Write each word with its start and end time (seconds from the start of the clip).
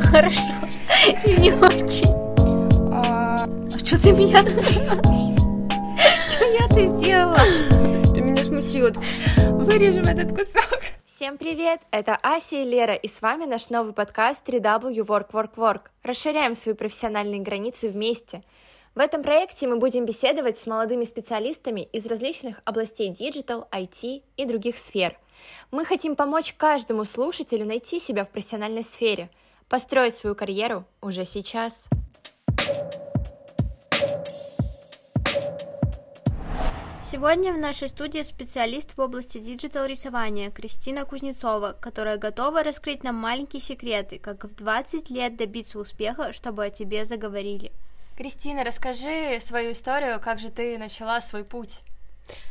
Хорошо. 0.00 0.52
Не 1.26 1.52
очень. 1.52 2.14
А, 2.92 3.44
а 3.44 3.78
что 3.78 4.00
ты 4.00 4.12
меня 4.12 4.42
Что 6.30 6.44
я 6.44 6.68
ты 6.68 6.86
сделала? 6.86 7.38
Ты 8.14 8.20
меня 8.20 8.44
смутила. 8.44 8.92
Вырежем 9.62 10.04
этот 10.04 10.30
кусок. 10.36 10.80
Всем 11.04 11.36
привет! 11.36 11.80
Это 11.90 12.16
Ася 12.22 12.56
и 12.56 12.64
Лера, 12.64 12.94
и 12.94 13.08
с 13.08 13.20
вами 13.20 13.44
наш 13.44 13.70
новый 13.70 13.92
подкаст 13.92 14.48
3W 14.48 14.94
Work 15.04 15.30
Work 15.32 15.54
Work. 15.56 15.80
Расширяем 16.02 16.54
свои 16.54 16.74
профессиональные 16.74 17.40
границы 17.40 17.88
вместе. 17.88 18.42
В 18.94 19.00
этом 19.00 19.22
проекте 19.22 19.66
мы 19.66 19.78
будем 19.78 20.06
беседовать 20.06 20.58
с 20.60 20.66
молодыми 20.66 21.04
специалистами 21.04 21.82
из 21.92 22.06
различных 22.06 22.60
областей 22.64 23.10
Digital, 23.10 23.68
IT 23.70 24.22
и 24.36 24.44
других 24.44 24.76
сфер. 24.76 25.18
Мы 25.70 25.84
хотим 25.84 26.16
помочь 26.16 26.54
каждому 26.56 27.04
слушателю 27.04 27.66
найти 27.66 28.00
себя 28.00 28.24
в 28.24 28.30
профессиональной 28.30 28.84
сфере, 28.84 29.30
построить 29.68 30.16
свою 30.16 30.34
карьеру 30.34 30.84
уже 31.00 31.24
сейчас. 31.24 31.88
Сегодня 37.10 37.54
в 37.54 37.58
нашей 37.58 37.88
студии 37.88 38.22
специалист 38.22 38.94
в 38.94 39.00
области 39.00 39.38
digital 39.38 39.86
рисования 39.86 40.50
Кристина 40.50 41.06
Кузнецова, 41.06 41.74
которая 41.80 42.18
готова 42.18 42.62
раскрыть 42.62 43.02
нам 43.02 43.14
маленькие 43.14 43.62
секреты, 43.62 44.18
как 44.18 44.44
в 44.44 44.54
20 44.54 45.08
лет 45.08 45.36
добиться 45.36 45.78
успеха, 45.78 46.34
чтобы 46.34 46.66
о 46.66 46.70
тебе 46.70 47.06
заговорили. 47.06 47.72
Кристина, 48.14 48.62
расскажи 48.62 49.38
свою 49.40 49.72
историю, 49.72 50.20
как 50.20 50.38
же 50.38 50.50
ты 50.50 50.76
начала 50.76 51.22
свой 51.22 51.44
путь. 51.44 51.80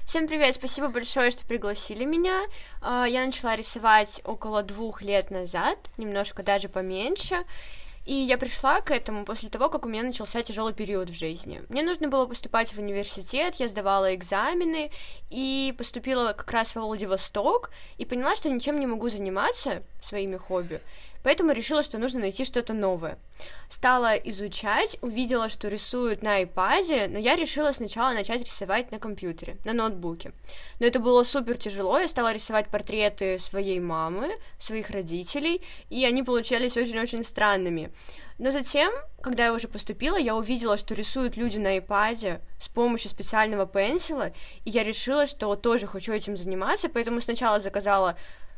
Всем 0.05 0.27
привет, 0.27 0.55
спасибо 0.55 0.87
большое, 0.87 1.31
что 1.31 1.45
пригласили 1.45 2.05
меня. 2.05 2.43
А, 2.81 3.05
я 3.05 3.25
начала 3.25 3.55
рисовать 3.55 4.21
около 4.23 4.63
двух 4.63 5.01
лет 5.01 5.31
назад, 5.31 5.77
немножко 5.97 6.43
даже 6.43 6.69
поменьше. 6.69 7.43
И 8.07 8.13
я 8.13 8.37
пришла 8.37 8.79
к 8.79 8.91
этому 8.91 9.25
после 9.25 9.49
того, 9.49 9.67
как 9.69 9.85
у 9.85 9.89
меня 9.89 10.01
начался 10.01 10.41
тяжелый 10.41 10.73
период 10.73 11.09
в 11.09 11.13
жизни. 11.13 11.61
Мне 11.67 11.83
нужно 11.83 12.07
было 12.07 12.25
поступать 12.25 12.73
в 12.73 12.79
университет, 12.79 13.55
я 13.55 13.67
сдавала 13.67 14.15
экзамены 14.15 14.91
и 15.29 15.75
поступила 15.77 16.31
как 16.31 16.49
раз 16.51 16.73
во 16.73 16.83
Владивосток 16.83 17.69
и 17.97 18.05
поняла, 18.05 18.37
что 18.37 18.49
ничем 18.49 18.79
не 18.79 18.87
могу 18.87 19.09
заниматься 19.09 19.83
своими 20.01 20.37
хобби. 20.37 20.79
Поэтому 21.27 21.51
решила, 21.51 21.83
что 21.83 21.97
нужно 21.97 22.21
найти 22.21 22.45
что-то 22.45 22.73
новое. 22.73 23.19
Стала 23.69 24.15
изучать, 24.15 24.97
увидела, 25.01 25.49
что 25.49 25.67
рисуют 25.67 26.23
на 26.23 26.41
iPad, 26.41 27.09
но 27.09 27.19
я 27.19 27.35
решила 27.35 27.73
сначала 27.73 28.13
начать 28.13 28.43
рисовать 28.43 28.93
на 28.93 28.97
компьютере, 28.97 29.57
на 29.65 29.73
ноутбуке. 29.73 30.31
Но 30.79 30.85
это 30.85 30.99
было 31.01 31.23
супер 31.23 31.57
тяжело, 31.57 31.99
я 31.99 32.07
стала 32.07 32.31
рисовать 32.31 32.69
портреты 32.69 33.39
своей 33.39 33.81
мамы, 33.81 34.37
своих 34.57 34.89
родителей, 34.89 35.61
и 35.89 36.05
они 36.05 36.23
получались 36.23 36.77
очень-очень 36.77 37.25
странными. 37.25 37.91
Но 38.37 38.51
затем, 38.51 38.93
когда 39.21 39.47
я 39.47 39.53
уже 39.53 39.67
поступила, 39.67 40.15
я 40.15 40.33
увидела, 40.33 40.77
что 40.77 40.93
рисуют 40.93 41.35
люди 41.35 41.57
на 41.57 41.77
iPad 41.77 42.39
с 42.61 42.69
помощью 42.69 43.09
специального 43.09 43.65
пенсила, 43.65 44.31
и 44.63 44.69
я 44.69 44.85
решила, 44.85 45.27
что 45.27 45.57
тоже 45.57 45.87
хочу 45.87 46.13
этим 46.13 46.37
заниматься, 46.37 46.87
поэтому 46.87 47.19
сначала 47.19 47.59
заказала 47.59 48.15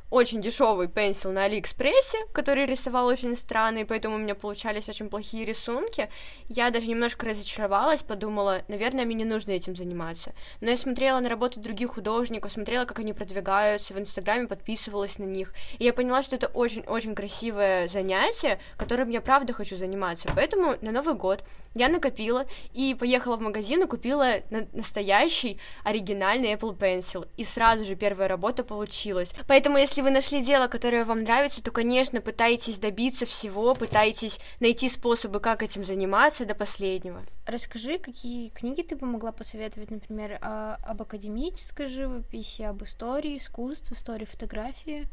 очень 0.10 0.42
дешевый 0.42 0.88
пенсил 0.88 1.32
на 1.32 1.44
Алиэкспрессе, 1.44 2.18
который 2.34 2.66
рисовал 2.66 3.08
очень 3.08 3.36
странные, 3.36 3.86
поэтому 3.86 4.16
у 4.16 4.18
меня 4.18 4.36
получались 4.36 4.90
очень 4.90 5.10
плохие 5.10 5.46
рисунки. 5.46 6.10
Я 6.48 6.72
даже 6.72 6.88
немножко 6.88 7.28
разочаровалась, 7.28 8.02
подумала, 8.02 8.64
наверное, 8.68 9.06
мне 9.06 9.16
не 9.16 9.26
нужно 9.26 9.52
этим 9.52 9.76
заниматься. 9.76 10.34
Но 10.62 10.70
я 10.70 10.78
смотрела 10.78 11.20
на 11.20 11.30
работы 11.30 11.60
других 11.60 11.92
художников, 11.92 12.52
смотрела, 12.52 12.86
как 12.86 13.00
они 13.00 13.14
продвигаются, 13.14 13.94
в 13.94 14.00
Инстаграме 14.00 14.48
подписывалась 14.48 15.20
на 15.20 15.26
них, 15.26 15.54
и 15.78 15.86
я 15.86 15.94
поняла, 15.94 16.24
что 16.24 16.36
это 16.36 16.48
очень-очень 16.48 17.16
красивое 17.16 17.88
занятие, 17.88 18.60
которым 18.78 19.10
я 19.10 19.22
правда 19.22 19.54
хочу 19.54 19.76
заниматься. 19.76 20.30
Поэтому 20.36 20.76
на 20.82 20.92
Новый 20.92 21.14
год 21.14 21.44
я 21.75 21.88
накопила 21.88 22.46
и 22.74 22.96
поехала 22.96 23.38
в 23.38 23.42
магазин 23.42 23.84
и 23.84 23.88
купила 23.88 24.36
настоящий 24.74 25.59
оригинальный 25.84 26.53
Apple 26.53 26.75
Pencil, 26.78 27.28
и 27.38 27.44
сразу 27.44 27.86
же 27.86 27.96
первая 27.96 28.28
работа 28.28 28.64
получилась. 28.64 29.31
Поэтому, 29.48 29.78
если 29.78 29.99
если 30.00 30.12
вы 30.12 30.16
нашли 30.16 30.42
дело, 30.42 30.68
которое 30.68 31.04
вам 31.04 31.24
нравится, 31.24 31.62
то, 31.62 31.72
конечно, 31.72 32.22
пытайтесь 32.22 32.80
добиться 32.80 33.26
всего, 33.26 33.74
пытайтесь 33.76 34.40
найти 34.62 34.88
способы, 34.88 35.42
как 35.42 35.62
этим 35.62 35.84
заниматься 35.84 36.46
до 36.46 36.56
последнего. 36.56 37.22
Расскажи, 37.46 37.98
какие 37.98 38.48
книги 38.48 38.82
ты 38.82 38.96
бы 38.96 39.06
могла 39.06 39.34
посоветовать, 39.34 39.92
например, 39.92 40.38
о, 40.42 40.76
об 40.76 41.02
академической 41.02 41.88
живописи, 41.88 42.62
об 42.62 42.82
истории 42.82 43.38
искусства, 43.38 43.94
истории 43.94 44.24
фотографии? 44.24 45.06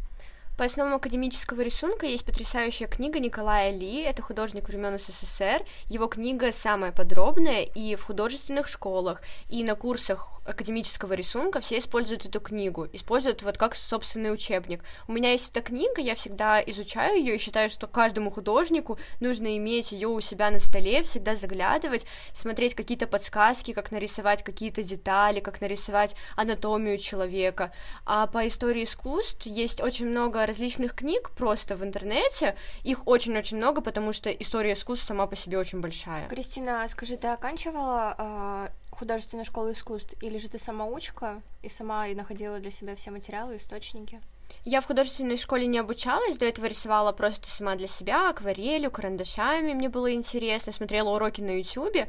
По 0.56 0.64
основам 0.64 0.94
академического 0.94 1.60
рисунка 1.60 2.06
есть 2.06 2.24
потрясающая 2.24 2.86
книга 2.86 3.20
Николая 3.20 3.70
Ли, 3.72 4.00
это 4.00 4.22
художник 4.22 4.68
времен 4.68 4.98
СССР. 4.98 5.62
Его 5.90 6.06
книга 6.06 6.50
самая 6.50 6.92
подробная, 6.92 7.60
и 7.64 7.94
в 7.94 8.04
художественных 8.04 8.66
школах, 8.66 9.20
и 9.50 9.62
на 9.62 9.74
курсах 9.74 10.36
академического 10.46 11.12
рисунка 11.12 11.60
все 11.60 11.78
используют 11.78 12.24
эту 12.24 12.40
книгу, 12.40 12.88
используют 12.92 13.42
вот 13.42 13.58
как 13.58 13.74
собственный 13.74 14.32
учебник. 14.32 14.82
У 15.08 15.12
меня 15.12 15.32
есть 15.32 15.50
эта 15.50 15.60
книга, 15.60 16.00
я 16.00 16.14
всегда 16.14 16.62
изучаю 16.62 17.18
ее 17.18 17.36
и 17.36 17.38
считаю, 17.38 17.68
что 17.68 17.86
каждому 17.86 18.30
художнику 18.30 18.98
нужно 19.20 19.58
иметь 19.58 19.92
ее 19.92 20.08
у 20.08 20.20
себя 20.20 20.50
на 20.50 20.58
столе, 20.58 21.02
всегда 21.02 21.36
заглядывать, 21.36 22.06
смотреть 22.32 22.74
какие-то 22.74 23.06
подсказки, 23.06 23.72
как 23.72 23.90
нарисовать 23.90 24.42
какие-то 24.42 24.82
детали, 24.82 25.40
как 25.40 25.60
нарисовать 25.60 26.16
анатомию 26.34 26.96
человека. 26.96 27.72
А 28.06 28.26
по 28.26 28.46
истории 28.46 28.84
искусств 28.84 29.44
есть 29.44 29.82
очень 29.82 30.06
много 30.06 30.45
различных 30.46 30.94
книг 30.94 31.30
просто 31.30 31.76
в 31.76 31.84
интернете. 31.84 32.56
Их 32.84 33.06
очень-очень 33.06 33.56
много, 33.56 33.80
потому 33.80 34.12
что 34.12 34.30
история 34.30 34.72
искусств 34.72 35.06
сама 35.06 35.26
по 35.26 35.36
себе 35.36 35.58
очень 35.58 35.80
большая. 35.80 36.28
Кристина, 36.28 36.84
а 36.84 36.88
скажи, 36.88 37.16
ты 37.16 37.28
оканчивала 37.28 38.14
э, 38.18 38.68
художественную 38.90 39.44
школу 39.44 39.72
искусств, 39.72 40.14
или 40.22 40.38
же 40.38 40.48
ты 40.48 40.58
самоучка 40.58 41.42
и 41.62 41.68
сама 41.68 42.06
находила 42.14 42.58
для 42.58 42.70
себя 42.70 42.96
все 42.96 43.10
материалы, 43.10 43.56
источники? 43.56 44.20
Я 44.64 44.80
в 44.80 44.86
художественной 44.86 45.36
школе 45.36 45.66
не 45.66 45.78
обучалась, 45.78 46.36
до 46.36 46.46
этого 46.46 46.66
рисовала 46.66 47.12
просто 47.12 47.48
сама 47.48 47.76
для 47.76 47.88
себя, 47.88 48.30
акварелью, 48.30 48.90
карандашами, 48.90 49.72
мне 49.72 49.88
было 49.88 50.12
интересно, 50.12 50.72
смотрела 50.72 51.10
уроки 51.10 51.40
на 51.40 51.58
ютюбе, 51.58 52.08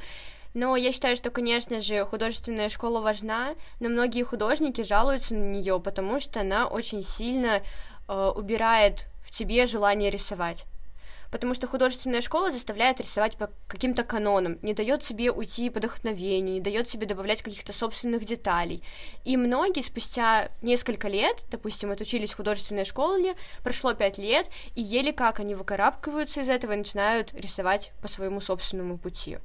но 0.53 0.76
я 0.76 0.92
считаю, 0.92 1.16
что, 1.16 1.30
конечно 1.30 1.81
же, 1.81 2.03
художественная 2.06 2.70
школа 2.70 3.00
важна, 3.00 3.53
но 3.80 3.90
многие 3.90 4.24
художники 4.24 4.81
жалуются 4.81 5.36
на 5.36 5.44
нее, 5.44 5.80
потому 5.80 6.20
что 6.20 6.42
она 6.42 6.68
очень 6.68 7.03
сильно 7.03 7.62
э, 8.07 8.31
убирает 8.35 9.06
в 9.23 9.31
тебе 9.31 9.66
желание 9.66 10.09
рисовать. 10.09 10.66
Потому 11.31 11.53
что 11.53 11.68
художественная 11.68 12.22
школа 12.22 12.51
заставляет 12.51 13.01
рисовать 13.01 13.35
по 13.35 13.50
каким-то 13.68 14.03
канонам, 14.03 14.59
не 14.62 14.73
дает 14.73 15.03
себе 15.03 15.31
уйти 15.31 15.69
по 15.69 15.79
вдохновению, 15.79 16.56
не 16.56 16.62
дает 16.62 16.90
себе 16.90 17.06
добавлять 17.06 17.41
каких-то 17.41 17.73
собственных 17.73 18.25
деталей. 18.25 18.81
И 19.25 19.35
многие 19.35 19.81
спустя 19.81 20.50
несколько 20.62 21.09
лет, 21.09 21.44
допустим, 21.51 21.91
отучились 21.91 22.31
в 22.31 22.38
художественной 22.38 22.85
школе, 22.85 23.35
прошло 23.62 23.94
пять 23.94 24.17
лет, 24.17 24.50
и 24.75 24.81
еле 24.81 25.12
как 25.12 25.40
они 25.40 25.56
выкарабкиваются 25.56 26.41
из 26.41 26.50
этого 26.50 26.72
и 26.72 26.78
начинают 26.78 27.34
рисовать 27.34 27.91
по 28.01 28.07
своему 28.07 28.40
собственному 28.40 28.97
пути. 28.97 29.38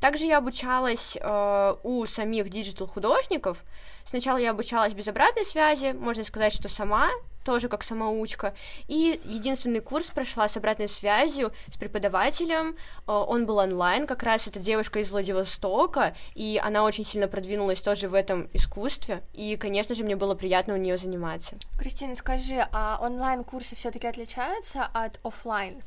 Также 0.00 0.24
я 0.24 0.38
обучалась 0.38 1.16
э, 1.20 1.74
у 1.82 2.06
самих 2.06 2.48
digital-художников. 2.48 3.64
Сначала 4.04 4.36
я 4.36 4.50
обучалась 4.50 4.92
без 4.92 5.08
обратной 5.08 5.44
связи, 5.44 5.92
можно 5.92 6.24
сказать, 6.24 6.52
что 6.52 6.68
сама, 6.68 7.10
тоже 7.44 7.68
как 7.68 7.82
самоучка. 7.82 8.54
И 8.88 9.20
единственный 9.24 9.80
курс 9.80 10.10
прошла 10.10 10.48
с 10.48 10.56
обратной 10.56 10.88
связью 10.88 11.52
с 11.68 11.76
преподавателем. 11.76 12.76
Э, 13.06 13.12
он 13.12 13.46
был 13.46 13.58
онлайн, 13.58 14.06
как 14.06 14.22
раз 14.22 14.48
это 14.48 14.58
девушка 14.58 14.98
из 14.98 15.10
Владивостока, 15.10 16.16
и 16.34 16.60
она 16.62 16.84
очень 16.84 17.04
сильно 17.04 17.28
продвинулась 17.28 17.80
тоже 17.80 18.08
в 18.08 18.14
этом 18.14 18.48
искусстве. 18.52 19.22
И, 19.32 19.56
конечно 19.56 19.94
же, 19.94 20.04
мне 20.04 20.16
было 20.16 20.34
приятно 20.34 20.74
у 20.74 20.78
нее 20.78 20.96
заниматься. 20.98 21.56
Кристина, 21.78 22.16
скажи, 22.16 22.66
а 22.72 22.98
онлайн-курсы 23.00 23.76
все-таки 23.76 24.06
отличаются 24.06 24.88
от 24.92 25.20
офлайн? 25.24 25.82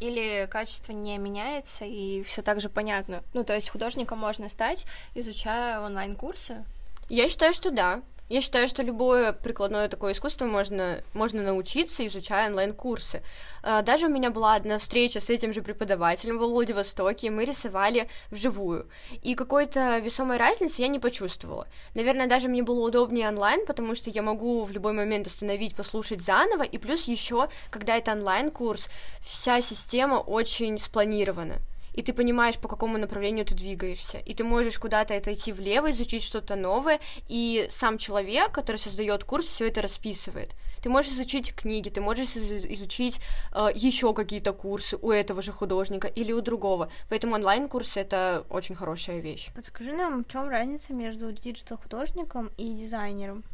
или 0.00 0.48
качество 0.50 0.92
не 0.92 1.18
меняется 1.18 1.84
и 1.84 2.22
все 2.22 2.42
так 2.42 2.60
же 2.60 2.68
понятно. 2.68 3.22
Ну, 3.34 3.44
то 3.44 3.54
есть 3.54 3.68
художником 3.68 4.18
можно 4.18 4.48
стать, 4.48 4.86
изучая 5.14 5.80
онлайн-курсы. 5.80 6.64
Я 7.10 7.28
считаю, 7.28 7.52
что 7.52 7.70
да. 7.70 8.02
Я 8.30 8.40
считаю, 8.40 8.68
что 8.68 8.84
любое 8.84 9.32
прикладное 9.32 9.88
такое 9.88 10.12
искусство 10.12 10.44
можно, 10.44 11.02
можно 11.14 11.42
научиться, 11.42 12.06
изучая 12.06 12.48
онлайн-курсы. 12.48 13.24
А, 13.64 13.82
даже 13.82 14.06
у 14.06 14.08
меня 14.08 14.30
была 14.30 14.54
одна 14.54 14.78
встреча 14.78 15.20
с 15.20 15.30
этим 15.30 15.52
же 15.52 15.62
преподавателем 15.62 16.38
во 16.38 16.46
Владивостоке, 16.46 17.26
и 17.26 17.30
мы 17.30 17.44
рисовали 17.44 18.08
вживую. 18.30 18.88
И 19.22 19.34
какой-то 19.34 19.98
весомой 19.98 20.36
разницы 20.36 20.80
я 20.80 20.86
не 20.86 21.00
почувствовала. 21.00 21.66
Наверное, 21.94 22.28
даже 22.28 22.46
мне 22.46 22.62
было 22.62 22.86
удобнее 22.86 23.26
онлайн, 23.26 23.66
потому 23.66 23.96
что 23.96 24.10
я 24.10 24.22
могу 24.22 24.62
в 24.62 24.70
любой 24.70 24.92
момент 24.92 25.26
остановить, 25.26 25.74
послушать 25.74 26.20
заново, 26.20 26.62
и 26.62 26.78
плюс 26.78 27.08
еще, 27.08 27.48
когда 27.68 27.96
это 27.96 28.12
онлайн-курс, 28.12 28.88
вся 29.22 29.60
система 29.60 30.18
очень 30.18 30.78
спланирована 30.78 31.56
и 31.92 32.02
ты 32.02 32.12
понимаешь, 32.12 32.58
по 32.58 32.68
какому 32.68 32.98
направлению 32.98 33.44
ты 33.44 33.54
двигаешься, 33.54 34.18
и 34.18 34.34
ты 34.34 34.44
можешь 34.44 34.78
куда-то 34.78 35.14
это 35.14 35.32
идти 35.32 35.52
влево, 35.52 35.90
изучить 35.90 36.22
что-то 36.22 36.56
новое, 36.56 37.00
и 37.28 37.66
сам 37.70 37.98
человек, 37.98 38.52
который 38.52 38.76
создает 38.76 39.24
курс, 39.24 39.46
все 39.46 39.68
это 39.68 39.82
расписывает. 39.82 40.50
Ты 40.82 40.88
можешь 40.88 41.12
изучить 41.12 41.54
книги, 41.54 41.90
ты 41.90 42.00
можешь 42.00 42.36
изучить 42.36 43.20
э, 43.52 43.68
еще 43.74 44.14
какие-то 44.14 44.52
курсы 44.52 44.96
у 44.96 45.10
этого 45.10 45.42
же 45.42 45.52
художника 45.52 46.08
или 46.08 46.32
у 46.32 46.40
другого. 46.40 46.90
Поэтому 47.10 47.34
онлайн-курсы 47.34 48.00
это 48.00 48.46
очень 48.48 48.74
хорошая 48.74 49.20
вещь. 49.20 49.50
Подскажи 49.54 49.92
нам, 49.92 50.24
в 50.24 50.28
чем 50.28 50.48
разница 50.48 50.94
между 50.94 51.30
диджитал-художником 51.32 52.50
и 52.56 52.72
дизайнером? 52.72 53.44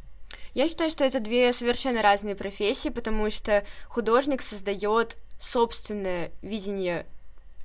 Я 0.55 0.69
считаю, 0.69 0.91
что 0.91 1.05
это 1.05 1.21
две 1.21 1.53
совершенно 1.53 2.01
разные 2.01 2.37
профессии, 2.37 2.89
потому 2.89 3.31
что 3.31 3.65
художник 3.89 4.41
создает 4.41 5.17
собственное 5.41 6.31
видение 6.43 7.07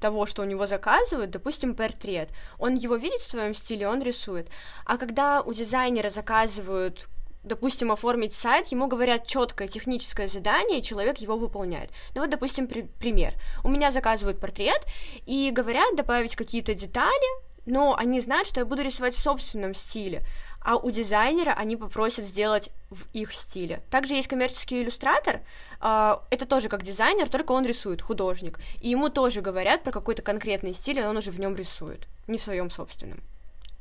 того, 0.01 0.25
что 0.25 0.41
у 0.41 0.45
него 0.45 0.67
заказывают, 0.67 1.31
допустим, 1.31 1.75
портрет. 1.75 2.29
Он 2.59 2.75
его 2.75 2.95
видит 2.95 3.21
в 3.21 3.29
своем 3.29 3.53
стиле, 3.53 3.87
он 3.87 4.01
рисует. 4.01 4.49
А 4.85 4.97
когда 4.97 5.41
у 5.41 5.53
дизайнера 5.53 6.09
заказывают 6.09 7.07
допустим, 7.43 7.91
оформить 7.91 8.35
сайт, 8.35 8.67
ему 8.67 8.87
говорят 8.87 9.25
четкое 9.25 9.67
техническое 9.67 10.27
задание, 10.27 10.79
и 10.79 10.83
человек 10.83 11.17
его 11.17 11.37
выполняет. 11.37 11.89
Ну 12.13 12.21
вот, 12.21 12.29
допустим, 12.29 12.67
при- 12.67 12.83
пример. 12.99 13.33
У 13.63 13.69
меня 13.69 13.89
заказывают 13.89 14.39
портрет 14.39 14.85
и 15.25 15.49
говорят 15.51 15.95
добавить 15.95 16.35
какие-то 16.35 16.75
детали, 16.75 17.50
но 17.65 17.95
они 17.95 18.21
знают, 18.21 18.47
что 18.47 18.59
я 18.59 18.65
буду 18.65 18.81
рисовать 18.81 19.15
в 19.15 19.21
собственном 19.21 19.73
стиле, 19.73 20.23
а 20.61 20.75
у 20.75 20.91
дизайнера 20.91 21.51
они 21.51 21.75
попросят 21.75 22.25
сделать 22.25 22.69
в 22.89 23.05
их 23.13 23.33
стиле. 23.33 23.81
Также 23.89 24.13
есть 24.13 24.27
коммерческий 24.27 24.81
иллюстратор, 24.81 25.41
э, 25.81 26.15
это 26.29 26.45
тоже 26.45 26.69
как 26.69 26.83
дизайнер, 26.83 27.29
только 27.29 27.51
он 27.51 27.65
рисует, 27.65 28.01
художник, 28.01 28.59
и 28.79 28.89
ему 28.89 29.09
тоже 29.09 29.41
говорят 29.41 29.83
про 29.83 29.91
какой-то 29.91 30.21
конкретный 30.21 30.73
стиль, 30.73 30.99
и 30.99 31.03
он 31.03 31.17
уже 31.17 31.31
в 31.31 31.39
нем 31.39 31.55
рисует, 31.55 32.07
не 32.27 32.37
в 32.37 32.43
своем 32.43 32.69
собственном. 32.69 33.19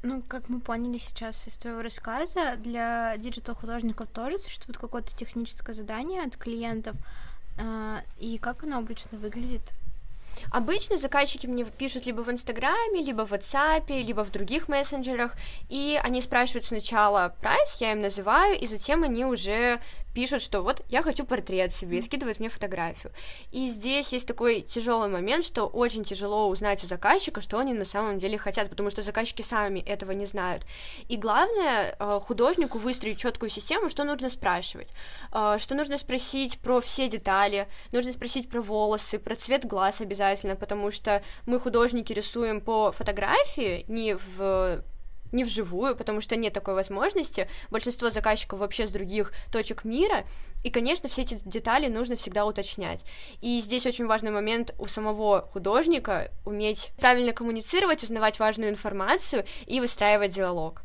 Ну, 0.03 0.23
как 0.27 0.49
мы 0.49 0.61
поняли 0.61 0.97
сейчас 0.97 1.47
из 1.47 1.59
твоего 1.59 1.83
рассказа, 1.83 2.57
для 2.57 3.15
digital-художников 3.19 4.07
тоже 4.09 4.39
существует 4.39 4.79
какое-то 4.79 5.15
техническое 5.15 5.75
задание 5.75 6.23
от 6.23 6.37
клиентов, 6.39 6.97
э, 7.59 7.99
и 8.19 8.39
как 8.39 8.65
оно 8.65 8.79
обычно 8.79 9.19
выглядит? 9.19 9.75
Обычно 10.51 10.99
заказчики 10.99 11.47
мне 11.47 11.65
пишут 11.65 12.07
либо 12.07 12.23
в 12.23 12.31
Инстаграме, 12.31 13.03
либо 13.03 13.27
в 13.27 13.33
WhatsApp, 13.33 13.87
либо 13.89 14.25
в 14.25 14.31
других 14.31 14.69
мессенджерах, 14.69 15.35
и 15.69 16.01
они 16.03 16.23
спрашивают 16.23 16.65
сначала 16.65 17.35
прайс, 17.41 17.77
я 17.81 17.93
им 17.93 18.01
называю, 18.01 18.59
и 18.59 18.67
затем 18.67 19.03
они 19.03 19.25
уже 19.25 19.81
пишут, 20.15 20.43
что 20.43 20.63
вот 20.63 20.83
я 20.89 21.03
хочу 21.03 21.25
портрет 21.25 21.73
себе, 21.73 21.99
и 21.99 22.03
скидывают 22.03 22.41
мне 22.41 22.49
фотографию. 22.49 23.13
И 23.51 23.69
здесь 23.69 24.13
есть 24.13 24.27
такой 24.27 24.61
тяжелый 24.61 25.09
момент, 25.09 25.45
что 25.45 25.67
очень 25.67 26.05
тяжело 26.05 26.49
узнать 26.49 26.85
у 26.85 26.87
заказчика, 26.87 27.41
что 27.41 27.59
они 27.59 27.73
на 27.73 27.85
самом 27.85 28.19
деле 28.19 28.39
хотят, 28.39 28.69
потому 28.71 28.91
что 28.91 29.03
заказчики 29.03 29.43
сами 29.43 29.81
этого 29.81 30.13
не 30.13 30.27
знают. 30.27 30.65
И 31.09 31.17
главное, 31.17 31.97
э, 31.99 32.21
художнику 32.23 32.79
выстроить 32.79 33.19
четкую 33.19 33.51
систему, 33.51 33.89
что 33.89 34.05
нужно 34.05 34.31
спрашивать, 34.31 34.89
э, 35.33 35.57
что 35.59 35.75
нужно 35.75 35.99
спросить 35.99 36.59
про 36.61 36.81
все 36.81 37.09
детали, 37.09 37.69
нужно 37.93 38.13
спросить 38.13 38.49
про 38.49 38.61
волосы, 38.63 39.19
про 39.19 39.35
цвет 39.35 39.65
глаз 39.65 40.01
обязательно, 40.01 40.57
потому 40.57 40.91
что 40.91 41.23
мы 41.47 41.59
художники 41.61 42.13
рисуем 42.13 42.61
по 42.61 42.93
фотографии, 42.93 43.85
не 43.89 44.17
в 44.17 44.83
не 45.33 45.45
вживую, 45.45 45.97
потому 45.97 46.21
что 46.21 46.37
нет 46.37 46.53
такой 46.53 46.75
возможности. 46.75 47.49
Большинство 47.71 48.11
заказчиков 48.11 48.59
вообще 48.59 48.87
с 48.87 48.91
других 48.91 49.33
точек 49.53 49.85
мира, 49.85 50.25
и, 50.63 50.71
конечно, 50.71 51.09
все 51.09 51.23
эти 51.23 51.41
детали 51.45 51.89
нужно 51.89 52.17
всегда 52.17 52.45
уточнять. 52.45 53.05
И 53.41 53.61
здесь 53.61 53.87
очень 53.87 54.07
важный 54.07 54.31
момент 54.31 54.75
у 54.79 54.87
самого 54.87 55.43
художника 55.53 56.31
уметь 56.45 56.93
правильно 56.99 57.33
коммуницировать, 57.33 58.03
узнавать 58.03 58.39
важную 58.39 58.71
информацию 58.71 59.45
и 59.67 59.81
выстраивать 59.81 60.35
диалог. 60.35 60.83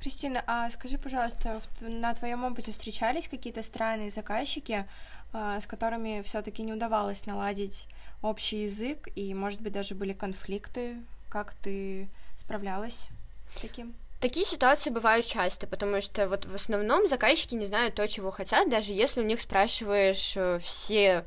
Кристина, 0.00 0.44
а 0.46 0.70
скажи, 0.70 0.98
пожалуйста, 0.98 1.62
на 1.80 2.12
твоем 2.12 2.44
опыте 2.44 2.72
встречались 2.72 3.26
какие-то 3.26 3.62
странные 3.62 4.10
заказчики, 4.10 4.86
а, 5.32 5.58
с 5.58 5.66
которыми 5.66 6.20
все-таки 6.22 6.62
не 6.62 6.74
удавалось 6.74 7.24
наладить 7.24 7.88
общий 8.20 8.64
язык, 8.64 9.08
и, 9.16 9.32
может 9.32 9.62
быть, 9.62 9.72
даже 9.72 9.94
были 9.94 10.12
конфликты? 10.12 10.98
Как 11.30 11.54
ты 11.54 12.08
справлялась? 12.36 13.08
С 13.48 13.60
таким? 13.60 13.94
Такие 14.20 14.46
ситуации 14.46 14.90
бывают 14.90 15.26
часто, 15.26 15.66
потому 15.66 16.00
что 16.00 16.28
вот 16.28 16.46
в 16.46 16.54
основном 16.54 17.08
заказчики 17.08 17.54
не 17.54 17.66
знают 17.66 17.94
то, 17.94 18.08
чего 18.08 18.30
хотят, 18.30 18.70
даже 18.70 18.92
если 18.92 19.20
у 19.20 19.24
них 19.24 19.40
спрашиваешь 19.40 20.32
э, 20.36 20.58
все 20.62 21.26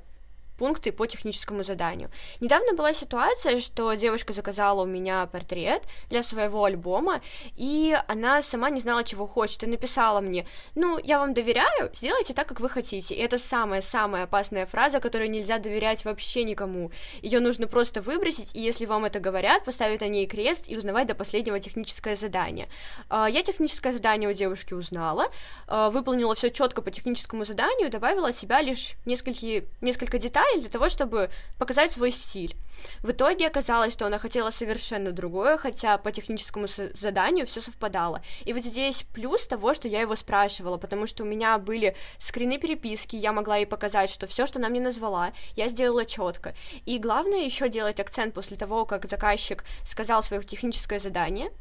пункты 0.57 0.92
по 0.92 1.06
техническому 1.06 1.63
заданию. 1.63 2.09
Недавно 2.39 2.74
была 2.74 2.94
ситуация, 2.94 3.59
что 3.59 3.94
девушка 3.94 4.33
заказала 4.33 4.83
у 4.83 4.86
меня 4.86 5.25
портрет 5.27 5.83
для 6.09 6.24
своего 6.24 6.65
альбома, 6.65 7.21
и 7.56 7.98
она 8.07 8.42
сама 8.42 8.69
не 8.69 8.81
знала, 8.81 9.04
чего 9.04 9.27
хочет, 9.27 9.63
и 9.63 9.68
написала 9.68 10.21
мне, 10.21 10.48
ну, 10.75 11.00
я 11.04 11.19
вам 11.19 11.33
доверяю, 11.33 11.92
сделайте 11.95 12.33
так, 12.33 12.48
как 12.48 12.59
вы 12.59 12.69
хотите. 12.69 13.15
И 13.15 13.19
это 13.19 13.38
самая-самая 13.38 14.24
опасная 14.24 14.65
фраза, 14.65 15.00
которой 15.00 15.27
нельзя 15.27 15.59
доверять 15.59 16.06
вообще 16.06 16.44
никому. 16.44 16.92
Ее 17.21 17.39
нужно 17.39 17.68
просто 17.68 18.01
выбросить, 18.01 18.56
и 18.56 18.62
если 18.62 18.86
вам 18.86 19.06
это 19.06 19.19
говорят, 19.19 19.65
поставить 19.65 20.01
на 20.01 20.07
ней 20.07 20.27
крест 20.27 20.65
и 20.68 20.77
узнавать 20.77 21.07
до 21.07 21.15
последнего 21.15 21.59
техническое 21.59 22.15
задание. 22.15 22.68
А, 23.09 23.30
я 23.30 23.44
техническое 23.44 23.94
задание 23.94 24.30
у 24.30 24.33
девушки 24.33 24.74
узнала, 24.74 25.27
а, 25.68 25.89
выполнила 25.89 26.36
все 26.36 26.50
четко 26.50 26.81
по 26.81 26.92
техническому 26.92 27.45
заданию, 27.45 27.89
добавила 27.89 28.30
от 28.30 28.38
себя 28.38 28.62
лишь 28.62 28.94
несколько, 29.06 29.65
несколько 29.81 30.19
деталей, 30.19 30.47
детали 30.48 30.60
для 30.60 30.70
того, 30.70 30.90
чтобы 30.90 31.30
показать 31.58 31.92
свой 31.92 32.12
стиль. 32.12 32.56
В 33.02 33.12
итоге 33.12 33.48
оказалось, 33.48 33.94
что 33.94 34.06
она 34.06 34.20
хотела 34.20 34.52
совершенно 34.52 35.12
другое, 35.12 35.58
хотя 35.58 35.98
по 35.98 36.12
техническому 36.12 36.68
заданию 36.68 37.46
все 37.46 37.62
совпадало. 37.62 38.22
И 38.46 38.54
вот 38.54 38.64
здесь 38.64 39.04
плюс 39.14 39.48
того, 39.48 39.74
что 39.74 39.88
я 39.88 40.02
его 40.02 40.16
спрашивала, 40.16 40.78
потому 40.78 41.08
что 41.08 41.24
у 41.24 41.26
меня 41.26 41.58
были 41.58 41.96
скрины 42.20 42.58
переписки, 42.58 43.16
я 43.16 43.32
могла 43.32 43.58
ей 43.58 43.66
показать, 43.66 44.10
что 44.10 44.28
все, 44.28 44.46
что 44.46 44.60
она 44.60 44.70
мне 44.70 44.82
назвала, 44.82 45.32
я 45.56 45.68
сделала 45.68 46.06
четко. 46.06 46.54
И 46.86 46.98
главное 46.98 47.40
еще 47.40 47.70
делать 47.70 48.00
акцент 48.00 48.34
после 48.34 48.58
того, 48.58 48.86
как 48.86 49.06
заказчик 49.06 49.64
сказал 49.84 50.24
свое 50.24 50.44
техническое 50.44 51.00
задание, 51.00 51.52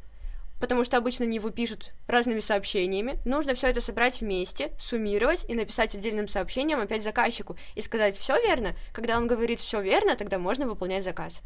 потому 0.59 0.83
что 0.83 0.97
обычно 0.97 1.25
они 1.25 1.35
его 1.35 1.49
пишут 1.49 1.93
разными 2.07 2.39
сообщениями. 2.39 3.19
Нужно 3.25 3.53
все 3.53 3.67
это 3.67 3.81
собрать 3.81 4.21
вместе, 4.21 4.71
суммировать 4.79 5.45
и 5.47 5.55
написать 5.55 5.95
отдельным 5.95 6.27
сообщением 6.27 6.79
опять 6.79 7.03
заказчику 7.03 7.57
и 7.75 7.81
сказать 7.81 8.17
все 8.17 8.35
верно. 8.41 8.75
Когда 8.93 9.17
он 9.17 9.27
говорит 9.27 9.59
все 9.59 9.81
верно, 9.81 10.15
тогда 10.15 10.39
можно 10.39 10.67
выполнять 10.67 11.03
заказ. 11.03 11.41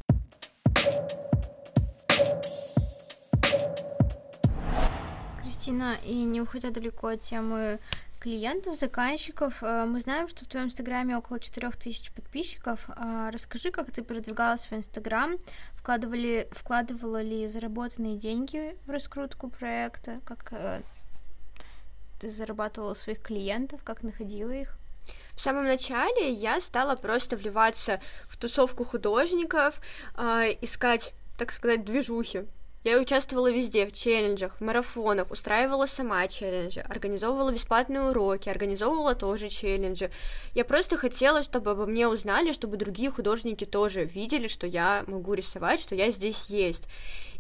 Кристина, 5.42 5.98
и 6.06 6.14
не 6.24 6.42
уходя 6.42 6.70
далеко 6.70 7.08
от 7.08 7.22
темы 7.22 7.80
клиентов, 8.22 8.76
заказчиков. 8.76 9.64
Э, 9.64 9.86
мы 9.86 10.00
знаем, 10.00 10.30
что 10.30 10.46
в 10.46 10.48
твоем 10.48 10.68
инстаграме 10.68 11.18
около 11.18 11.40
4000 11.40 12.14
подписчиков. 12.14 12.80
А, 12.90 13.32
расскажи, 13.32 13.72
как 13.72 13.92
ты 13.92 14.04
продвигала 14.04 14.58
свой 14.58 14.80
инстаграм, 14.80 15.38
вкладывали, 15.74 16.48
вкладывала 16.52 17.22
ли 17.22 17.48
заработанные 17.48 18.16
деньги 18.16 18.78
в 18.86 18.92
раскрутку 18.92 19.50
проекта, 19.50 20.22
как 20.24 20.54
э, 20.54 20.82
ты 22.20 22.30
зарабатывала 22.30 22.94
своих 22.94 23.22
клиентов, 23.22 23.84
как 23.84 24.04
находила 24.04 24.52
их? 24.52 24.78
В 25.34 25.42
самом 25.42 25.66
начале 25.66 26.32
я 26.32 26.62
стала 26.62 26.96
просто 26.96 27.36
вливаться 27.36 28.00
в 28.30 28.38
тусовку 28.38 28.86
художников, 28.86 29.82
э, 30.16 30.56
искать, 30.62 31.14
так 31.40 31.52
сказать, 31.52 31.84
движухи, 31.84 32.46
я 32.84 33.00
участвовала 33.00 33.52
везде, 33.52 33.86
в 33.86 33.92
челленджах, 33.92 34.56
в 34.56 34.62
марафонах, 34.62 35.30
устраивала 35.30 35.86
сама 35.86 36.28
челленджи, 36.28 36.80
организовывала 36.80 37.52
бесплатные 37.52 38.02
уроки, 38.02 38.50
организовывала 38.50 39.14
тоже 39.14 39.50
челленджи. 39.50 40.10
Я 40.56 40.66
просто 40.66 40.98
хотела, 40.98 41.44
чтобы 41.44 41.72
обо 41.72 41.86
мне 41.86 42.08
узнали, 42.08 42.52
чтобы 42.52 42.78
другие 42.78 43.12
художники 43.12 43.66
тоже 43.66 44.06
видели, 44.06 44.48
что 44.48 44.66
я 44.66 45.04
могу 45.06 45.34
рисовать, 45.36 45.80
что 45.80 45.94
я 45.94 46.10
здесь 46.10 46.48
есть. 46.48 46.88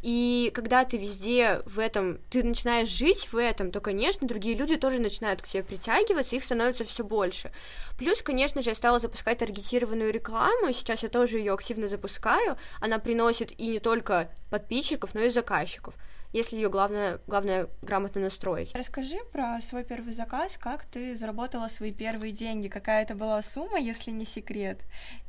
И 0.01 0.51
когда 0.53 0.83
ты 0.85 0.97
везде 0.97 1.61
в 1.65 1.79
этом, 1.79 2.19
ты 2.29 2.43
начинаешь 2.43 2.89
жить 2.89 3.31
в 3.31 3.37
этом, 3.37 3.71
то, 3.71 3.79
конечно, 3.81 4.27
другие 4.27 4.55
люди 4.55 4.75
тоже 4.75 4.99
начинают 4.99 5.41
к 5.41 5.47
тебе 5.47 5.63
притягиваться, 5.63 6.35
их 6.35 6.43
становится 6.43 6.85
все 6.85 7.03
больше. 7.03 7.51
Плюс, 7.97 8.21
конечно 8.21 8.61
же, 8.61 8.71
я 8.71 8.75
стала 8.75 8.99
запускать 8.99 9.39
таргетированную 9.39 10.11
рекламу, 10.11 10.67
и 10.69 10.73
сейчас 10.73 11.03
я 11.03 11.09
тоже 11.09 11.37
ее 11.37 11.53
активно 11.53 11.87
запускаю. 11.87 12.57
Она 12.79 12.99
приносит 12.99 13.51
и 13.59 13.67
не 13.67 13.79
только 13.79 14.31
подписчиков, 14.49 15.13
но 15.13 15.21
и 15.21 15.29
заказчиков 15.29 15.93
если 16.33 16.55
ее 16.55 16.69
главное, 16.69 17.19
главное 17.27 17.67
грамотно 17.81 18.21
настроить. 18.21 18.73
Расскажи 18.73 19.17
про 19.31 19.59
свой 19.61 19.83
первый 19.83 20.13
заказ, 20.13 20.57
как 20.57 20.85
ты 20.85 21.15
заработала 21.15 21.67
свои 21.67 21.91
первые 21.91 22.31
деньги, 22.31 22.67
какая 22.67 23.03
это 23.03 23.15
была 23.15 23.41
сумма, 23.41 23.79
если 23.79 24.11
не 24.11 24.25
секрет, 24.25 24.79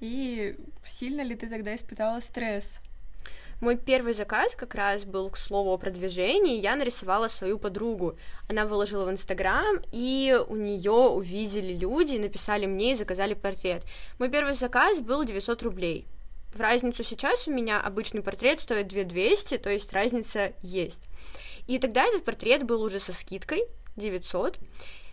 и 0.00 0.56
сильно 0.84 1.22
ли 1.22 1.34
ты 1.34 1.48
тогда 1.48 1.74
испытала 1.74 2.20
стресс? 2.20 2.78
Мой 3.62 3.76
первый 3.76 4.12
заказ 4.12 4.56
как 4.56 4.74
раз 4.74 5.04
был, 5.04 5.30
к 5.30 5.36
слову, 5.36 5.72
о 5.72 5.78
продвижении. 5.78 6.58
Я 6.58 6.74
нарисовала 6.74 7.28
свою 7.28 7.60
подругу. 7.60 8.16
Она 8.48 8.66
выложила 8.66 9.04
в 9.04 9.10
Инстаграм, 9.12 9.76
и 9.92 10.36
у 10.48 10.56
нее 10.56 10.90
увидели 10.90 11.72
люди, 11.72 12.18
написали 12.18 12.66
мне 12.66 12.90
и 12.90 12.94
заказали 12.96 13.34
портрет. 13.34 13.84
Мой 14.18 14.30
первый 14.30 14.54
заказ 14.54 14.98
был 14.98 15.24
900 15.24 15.62
рублей. 15.62 16.08
в 16.52 16.60
разницу 16.60 17.04
сейчас 17.04 17.46
у 17.46 17.52
меня 17.52 17.80
обычный 17.80 18.20
портрет 18.20 18.58
стоит 18.58 18.88
2200, 18.88 19.58
то 19.58 19.70
есть 19.70 19.92
разница 19.92 20.54
есть. 20.62 21.04
И 21.68 21.78
тогда 21.78 22.04
этот 22.04 22.24
портрет 22.24 22.64
был 22.64 22.82
уже 22.82 22.98
со 22.98 23.12
скидкой 23.12 23.62
900. 23.94 24.58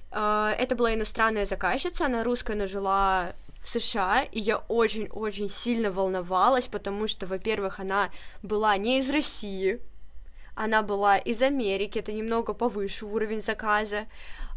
А, 0.09 0.55
это 0.57 0.75
была 0.75 0.95
иностранная 0.95 1.45
заказчица, 1.45 2.07
она 2.07 2.23
русская, 2.23 2.55
но 2.55 2.65
жила 2.65 3.33
в 3.61 3.69
США, 3.69 4.23
и 4.23 4.39
я 4.39 4.57
очень-очень 4.57 5.49
сильно 5.49 5.91
волновалась, 5.91 6.67
потому 6.67 7.07
что, 7.07 7.27
во-первых, 7.27 7.79
она 7.79 8.09
была 8.41 8.77
не 8.77 8.99
из 8.99 9.09
России, 9.09 9.79
она 10.55 10.81
была 10.81 11.17
из 11.17 11.41
Америки, 11.41 11.99
это 11.99 12.11
немного 12.11 12.53
повыше 12.53 13.05
уровень 13.05 13.41
заказа, 13.41 14.07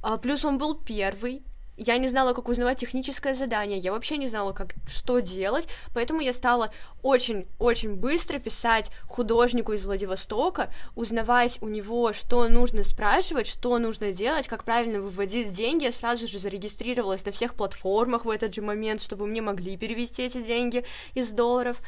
а, 0.02 0.16
плюс 0.16 0.44
он 0.44 0.58
был 0.58 0.74
первый, 0.74 1.42
я 1.76 1.98
не 1.98 2.08
знала, 2.08 2.32
как 2.32 2.48
узнавать 2.48 2.78
техническое 2.78 3.34
задание, 3.34 3.78
я 3.78 3.92
вообще 3.92 4.16
не 4.16 4.28
знала, 4.28 4.52
как 4.52 4.74
что 4.86 5.20
делать, 5.20 5.68
поэтому 5.94 6.20
я 6.20 6.32
стала 6.32 6.68
очень-очень 7.02 7.94
быстро 7.94 8.38
писать 8.38 8.90
художнику 9.08 9.72
из 9.72 9.84
Владивостока, 9.84 10.72
узнавать 10.94 11.58
у 11.60 11.68
него, 11.68 12.12
что 12.12 12.48
нужно 12.48 12.84
спрашивать, 12.84 13.46
что 13.46 13.78
нужно 13.78 14.12
делать, 14.12 14.46
как 14.46 14.64
правильно 14.64 15.00
выводить 15.00 15.52
деньги. 15.52 15.84
Я 15.84 15.92
сразу 15.92 16.28
же 16.28 16.38
зарегистрировалась 16.38 17.24
на 17.24 17.32
всех 17.32 17.54
платформах 17.54 18.24
в 18.24 18.30
этот 18.30 18.54
же 18.54 18.62
момент, 18.62 19.02
чтобы 19.02 19.26
мне 19.26 19.40
могли 19.40 19.76
перевести 19.76 20.22
эти 20.22 20.42
деньги 20.42 20.84
из 21.14 21.30
долларов. 21.30 21.80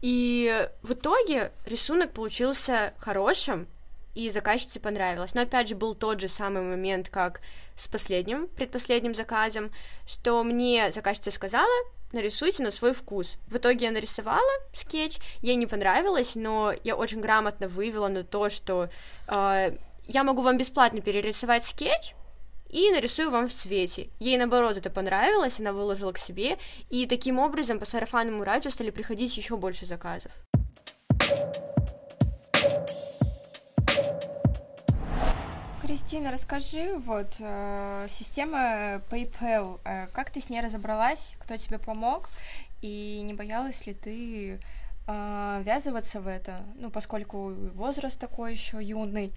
И 0.00 0.68
в 0.82 0.92
итоге 0.92 1.50
рисунок 1.66 2.12
получился 2.12 2.94
хорошим, 2.98 3.66
и 4.18 4.30
заказчице 4.30 4.80
понравилось. 4.80 5.32
Но 5.34 5.42
опять 5.42 5.68
же 5.68 5.76
был 5.76 5.94
тот 5.94 6.20
же 6.20 6.26
самый 6.26 6.62
момент, 6.62 7.08
как 7.08 7.40
с 7.76 7.86
последним, 7.86 8.48
предпоследним 8.48 9.14
заказом, 9.14 9.70
что 10.08 10.42
мне 10.42 10.90
заказчица 10.90 11.30
сказала, 11.30 11.70
нарисуйте 12.10 12.64
на 12.64 12.72
свой 12.72 12.94
вкус. 12.94 13.36
В 13.46 13.58
итоге 13.58 13.86
я 13.86 13.92
нарисовала 13.92 14.50
скетч, 14.74 15.18
ей 15.40 15.54
не 15.54 15.68
понравилось, 15.68 16.34
но 16.34 16.72
я 16.82 16.96
очень 16.96 17.20
грамотно 17.20 17.68
вывела 17.68 18.08
на 18.08 18.24
то, 18.24 18.50
что 18.50 18.88
э, 19.28 19.76
я 20.08 20.24
могу 20.24 20.42
вам 20.42 20.56
бесплатно 20.56 21.00
перерисовать 21.00 21.64
скетч, 21.64 22.14
и 22.68 22.90
нарисую 22.90 23.30
вам 23.30 23.46
в 23.46 23.54
цвете. 23.54 24.08
Ей, 24.18 24.36
наоборот, 24.36 24.76
это 24.76 24.90
понравилось, 24.90 25.60
она 25.60 25.72
выложила 25.72 26.10
к 26.10 26.18
себе, 26.18 26.58
и 26.90 27.06
таким 27.06 27.38
образом 27.38 27.78
по 27.78 27.86
сарафанному 27.86 28.42
радио 28.42 28.70
стали 28.70 28.90
приходить 28.90 29.36
еще 29.36 29.56
больше 29.56 29.86
заказов. 29.86 30.32
Кристина, 35.88 36.30
расскажи, 36.30 36.98
вот, 36.98 37.36
э, 37.38 38.06
система 38.10 39.00
PayPal, 39.08 39.80
э, 39.86 40.08
как 40.12 40.28
ты 40.28 40.38
с 40.38 40.50
ней 40.50 40.60
разобралась, 40.60 41.34
кто 41.38 41.56
тебе 41.56 41.78
помог, 41.78 42.28
и 42.82 43.22
не 43.24 43.32
боялась 43.32 43.86
ли 43.86 43.94
ты 43.94 44.60
э, 45.06 45.62
ввязываться 45.64 46.20
в 46.20 46.26
это, 46.26 46.62
ну, 46.74 46.90
поскольку 46.90 47.54
возраст 47.72 48.20
такой 48.20 48.52
еще 48.52 48.82
юный, 48.82 49.32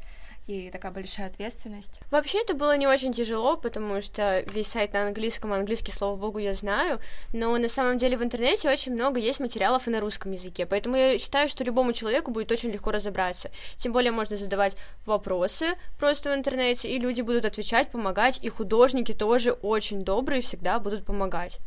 и 0.52 0.70
такая 0.70 0.92
большая 0.92 1.28
ответственность. 1.28 2.00
Вообще 2.12 2.42
это 2.42 2.54
было 2.54 2.76
не 2.78 2.88
очень 2.88 3.14
тяжело, 3.14 3.58
потому 3.58 4.02
что 4.02 4.44
весь 4.54 4.68
сайт 4.68 4.94
на 4.94 5.08
английском, 5.08 5.54
английский, 5.54 5.92
слава 5.92 6.16
богу, 6.16 6.40
я 6.40 6.54
знаю, 6.54 7.00
но 7.34 7.58
на 7.58 7.70
самом 7.70 7.98
деле 7.98 8.18
в 8.18 8.24
интернете 8.24 8.70
очень 8.70 8.94
много 8.94 9.20
есть 9.20 9.40
материалов 9.40 9.88
и 9.88 9.92
на 9.92 10.00
русском 10.00 10.32
языке, 10.32 10.66
поэтому 10.66 10.96
я 10.96 11.18
считаю, 11.18 11.48
что 11.48 11.64
любому 11.64 11.94
человеку 11.94 12.32
будет 12.32 12.52
очень 12.52 12.72
легко 12.72 12.92
разобраться. 12.92 13.50
Тем 13.78 13.94
более 13.94 14.12
можно 14.12 14.38
задавать 14.38 14.76
вопросы 15.06 15.76
просто 16.00 16.32
в 16.32 16.36
интернете, 16.36 16.90
и 16.90 17.00
люди 17.00 17.22
будут 17.22 17.46
отвечать, 17.46 17.92
помогать, 17.92 18.40
и 18.42 18.50
художники 18.50 19.14
тоже 19.14 19.52
очень 19.52 20.04
добрые 20.04 20.42
всегда 20.42 20.80
будут 20.80 21.06
помогать. 21.06 21.60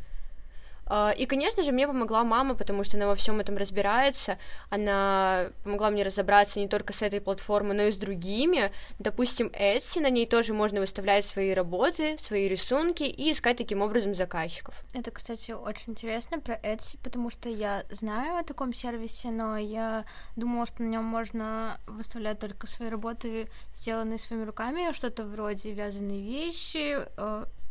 А, 0.86 1.10
и, 1.10 1.26
конечно 1.26 1.62
же, 1.62 1.72
мне 1.72 1.86
помогла 1.86 2.24
мама, 2.24 2.54
потому 2.54 2.84
что 2.84 2.96
она 2.96 3.06
во 3.06 3.14
всем 3.14 3.40
этом 3.40 3.56
разбирается. 3.56 4.38
Она 4.70 5.50
помогла 5.62 5.90
мне 5.90 6.02
разобраться 6.02 6.60
не 6.60 6.68
только 6.68 6.92
с 6.92 7.02
этой 7.02 7.20
платформой, 7.20 7.76
но 7.76 7.84
и 7.84 7.92
с 7.92 7.96
другими. 7.96 8.70
Допустим, 8.98 9.48
Etsy, 9.48 10.00
на 10.00 10.10
ней 10.10 10.26
тоже 10.26 10.54
можно 10.54 10.80
выставлять 10.80 11.24
свои 11.24 11.52
работы, 11.52 12.16
свои 12.20 12.48
рисунки 12.48 13.04
и 13.04 13.32
искать 13.32 13.56
таким 13.56 13.82
образом 13.82 14.14
заказчиков. 14.14 14.82
Это, 14.92 15.10
кстати, 15.10 15.52
очень 15.52 15.92
интересно 15.92 16.40
про 16.40 16.54
Etsy, 16.56 16.98
потому 17.02 17.30
что 17.30 17.48
я 17.48 17.84
знаю 17.90 18.36
о 18.36 18.42
таком 18.42 18.74
сервисе, 18.74 19.30
но 19.30 19.56
я 19.56 20.04
думала, 20.36 20.66
что 20.66 20.82
на 20.82 20.88
нем 20.88 21.04
можно 21.04 21.78
выставлять 21.86 22.38
только 22.38 22.66
свои 22.66 22.88
работы, 22.88 23.48
сделанные 23.74 24.18
своими 24.18 24.44
руками, 24.44 24.92
что-то 24.92 25.24
вроде 25.24 25.72
вязаные 25.72 26.22
вещи, 26.22 26.98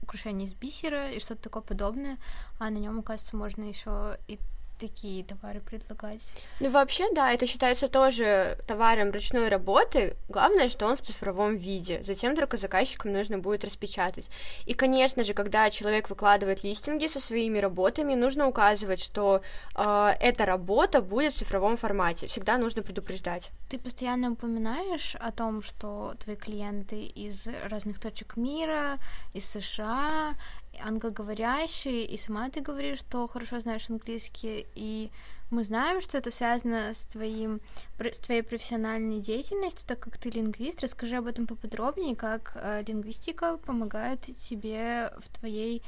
украшения 0.04 0.46
из 0.46 0.54
бисера 0.54 1.12
и 1.12 1.20
что-то 1.20 1.44
такое 1.44 1.64
подобное, 1.64 2.18
а 2.60 2.70
на 2.70 2.78
нем, 2.78 3.00
оказывается, 3.00 3.36
можно 3.36 3.64
еще 3.64 4.18
и 4.28 4.40
такие 4.84 5.24
товары 5.24 5.62
предлагать. 5.62 6.34
Ну, 6.60 6.70
вообще, 6.70 7.06
да, 7.14 7.32
это 7.32 7.46
считается 7.46 7.88
тоже 7.88 8.58
товаром 8.68 9.12
ручной 9.12 9.48
работы. 9.48 10.16
Главное, 10.28 10.68
что 10.70 10.88
он 10.88 10.96
в 10.98 11.02
цифровом 11.02 11.56
виде. 11.56 12.04
Затем 12.04 12.36
только 12.36 12.58
заказчикам 12.58 13.14
нужно 13.14 13.40
будет 13.40 13.64
распечатать. 13.64 14.28
И, 14.66 14.74
конечно 14.74 15.24
же, 15.24 15.34
когда 15.34 15.70
человек 15.70 16.10
выкладывает 16.10 16.64
листинги 16.64 17.08
со 17.08 17.20
своими 17.20 17.60
работами, 17.60 18.14
нужно 18.16 18.48
указывать, 18.48 19.00
что 19.00 19.42
э, 19.76 20.14
эта 20.20 20.46
работа 20.46 21.02
будет 21.02 21.34
в 21.34 21.38
цифровом 21.38 21.78
формате. 21.78 22.28
Всегда 22.28 22.58
нужно 22.58 22.82
предупреждать. 22.82 23.52
Ты 23.70 23.80
постоянно 23.80 24.32
упоминаешь 24.32 25.16
о 25.16 25.32
том, 25.32 25.62
что 25.62 26.14
твои 26.20 26.36
клиенты 26.36 27.04
из 27.04 27.48
разных 27.70 28.00
точек 28.00 28.36
мира, 28.36 28.98
из 29.34 29.50
США, 29.50 30.34
англоговорящий, 30.80 32.04
и 32.04 32.18
сама 32.18 32.50
ты 32.50 32.62
говоришь, 32.62 33.00
что 33.00 33.28
хорошо 33.28 33.60
знаешь 33.60 33.90
английский, 33.90 34.68
и 34.76 35.12
мы 35.50 35.64
знаем, 35.64 36.02
что 36.02 36.18
это 36.18 36.32
связано 36.32 36.94
с, 36.94 37.06
твоим, 37.06 37.62
с 38.00 38.20
твоей 38.20 38.42
профессиональной 38.42 39.20
деятельностью, 39.20 39.86
так 39.88 40.00
как 40.00 40.18
ты 40.18 40.30
лингвист. 40.32 40.82
Расскажи 40.82 41.18
об 41.18 41.28
этом 41.28 41.46
поподробнее, 41.46 42.16
как 42.16 42.54
э, 42.56 42.84
лингвистика 42.88 43.58
помогает 43.58 44.22
тебе 44.22 45.14
в 45.20 45.30
твоей 45.30 45.84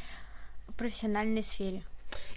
профессиональной 0.77 1.43
сфере. 1.43 1.81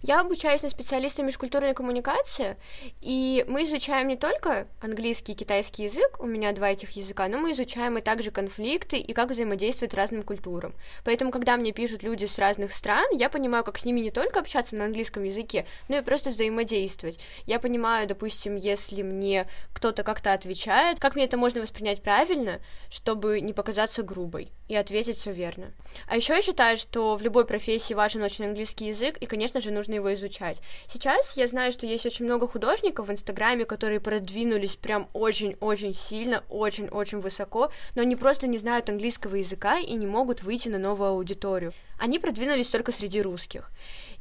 Я 0.03 0.21
обучаюсь 0.21 0.63
на 0.63 0.71
специалиста 0.71 1.23
межкультурной 1.23 1.75
коммуникации, 1.75 2.57
и 3.01 3.45
мы 3.49 3.65
изучаем 3.65 4.09
не 4.09 4.17
только 4.17 4.69
английский 4.81 5.33
и 5.33 5.35
китайский 5.35 5.85
язык, 5.85 6.21
у 6.21 6.27
меня 6.27 6.53
два 6.53 6.71
этих 6.71 6.93
языка, 6.93 7.29
но 7.29 7.39
мы 7.39 7.53
изучаем 7.53 7.99
и 7.99 8.01
также 8.01 8.31
конфликты 8.31 8.99
и 8.99 9.13
как 9.13 9.31
взаимодействовать 9.31 9.95
разным 9.95 10.23
культурам. 10.23 10.75
Поэтому, 11.05 11.31
когда 11.31 11.57
мне 11.57 11.73
пишут 11.73 12.03
люди 12.03 12.27
с 12.27 12.39
разных 12.39 12.73
стран, 12.73 13.07
я 13.13 13.29
понимаю, 13.29 13.65
как 13.65 13.79
с 13.79 13.85
ними 13.85 14.01
не 14.01 14.11
только 14.11 14.41
общаться 14.41 14.77
на 14.77 14.85
английском 14.85 15.25
языке, 15.25 15.67
но 15.89 15.99
и 15.99 16.03
просто 16.03 16.31
взаимодействовать. 16.31 17.19
Я 17.47 17.59
понимаю, 17.59 18.07
допустим, 18.07 18.57
если 18.57 19.03
мне 19.03 19.47
кто-то 19.73 20.03
как-то 20.03 20.33
отвечает, 20.33 21.01
как 21.01 21.15
мне 21.15 21.25
это 21.25 21.37
можно 21.37 21.61
воспринять 21.61 22.03
правильно, 22.03 22.61
чтобы 22.91 23.41
не 23.41 23.53
показаться 23.53 24.03
грубой 24.03 24.53
и 24.69 24.77
ответить 24.77 25.17
все 25.17 25.33
верно. 25.33 25.73
А 26.07 26.17
еще 26.17 26.35
я 26.35 26.43
считаю, 26.43 26.77
что 26.77 27.17
в 27.17 27.23
любой 27.23 27.47
профессии 27.47 27.95
важен 27.95 28.23
очень 28.23 28.47
английский 28.47 28.87
язык, 28.87 29.17
и, 29.19 29.27
конечно 29.27 29.61
же, 29.61 29.68
нужно 29.71 29.95
его 29.95 30.13
изучать. 30.15 30.61
Сейчас 30.87 31.37
я 31.37 31.49
знаю, 31.49 31.73
что 31.73 31.87
есть 31.87 32.07
очень 32.07 32.25
много 32.25 32.47
художников 32.47 33.09
в 33.09 33.13
Инстаграме, 33.13 33.65
которые 33.65 34.01
продвинулись 34.01 34.77
прям 34.77 35.09
очень-очень 35.13 35.95
сильно, 35.95 36.43
очень-очень 36.49 37.21
высоко, 37.21 37.71
но 37.95 38.03
они 38.03 38.17
просто 38.17 38.47
не 38.47 38.59
знают 38.59 38.89
английского 38.89 39.37
языка 39.37 39.79
и 39.79 39.95
не 39.95 40.07
могут 40.07 40.43
выйти 40.43 40.69
на 40.69 40.79
новую 40.79 41.11
аудиторию. 41.11 41.73
Они 41.99 42.19
продвинулись 42.19 42.69
только 42.69 42.93
среди 42.93 43.21
русских. 43.21 43.71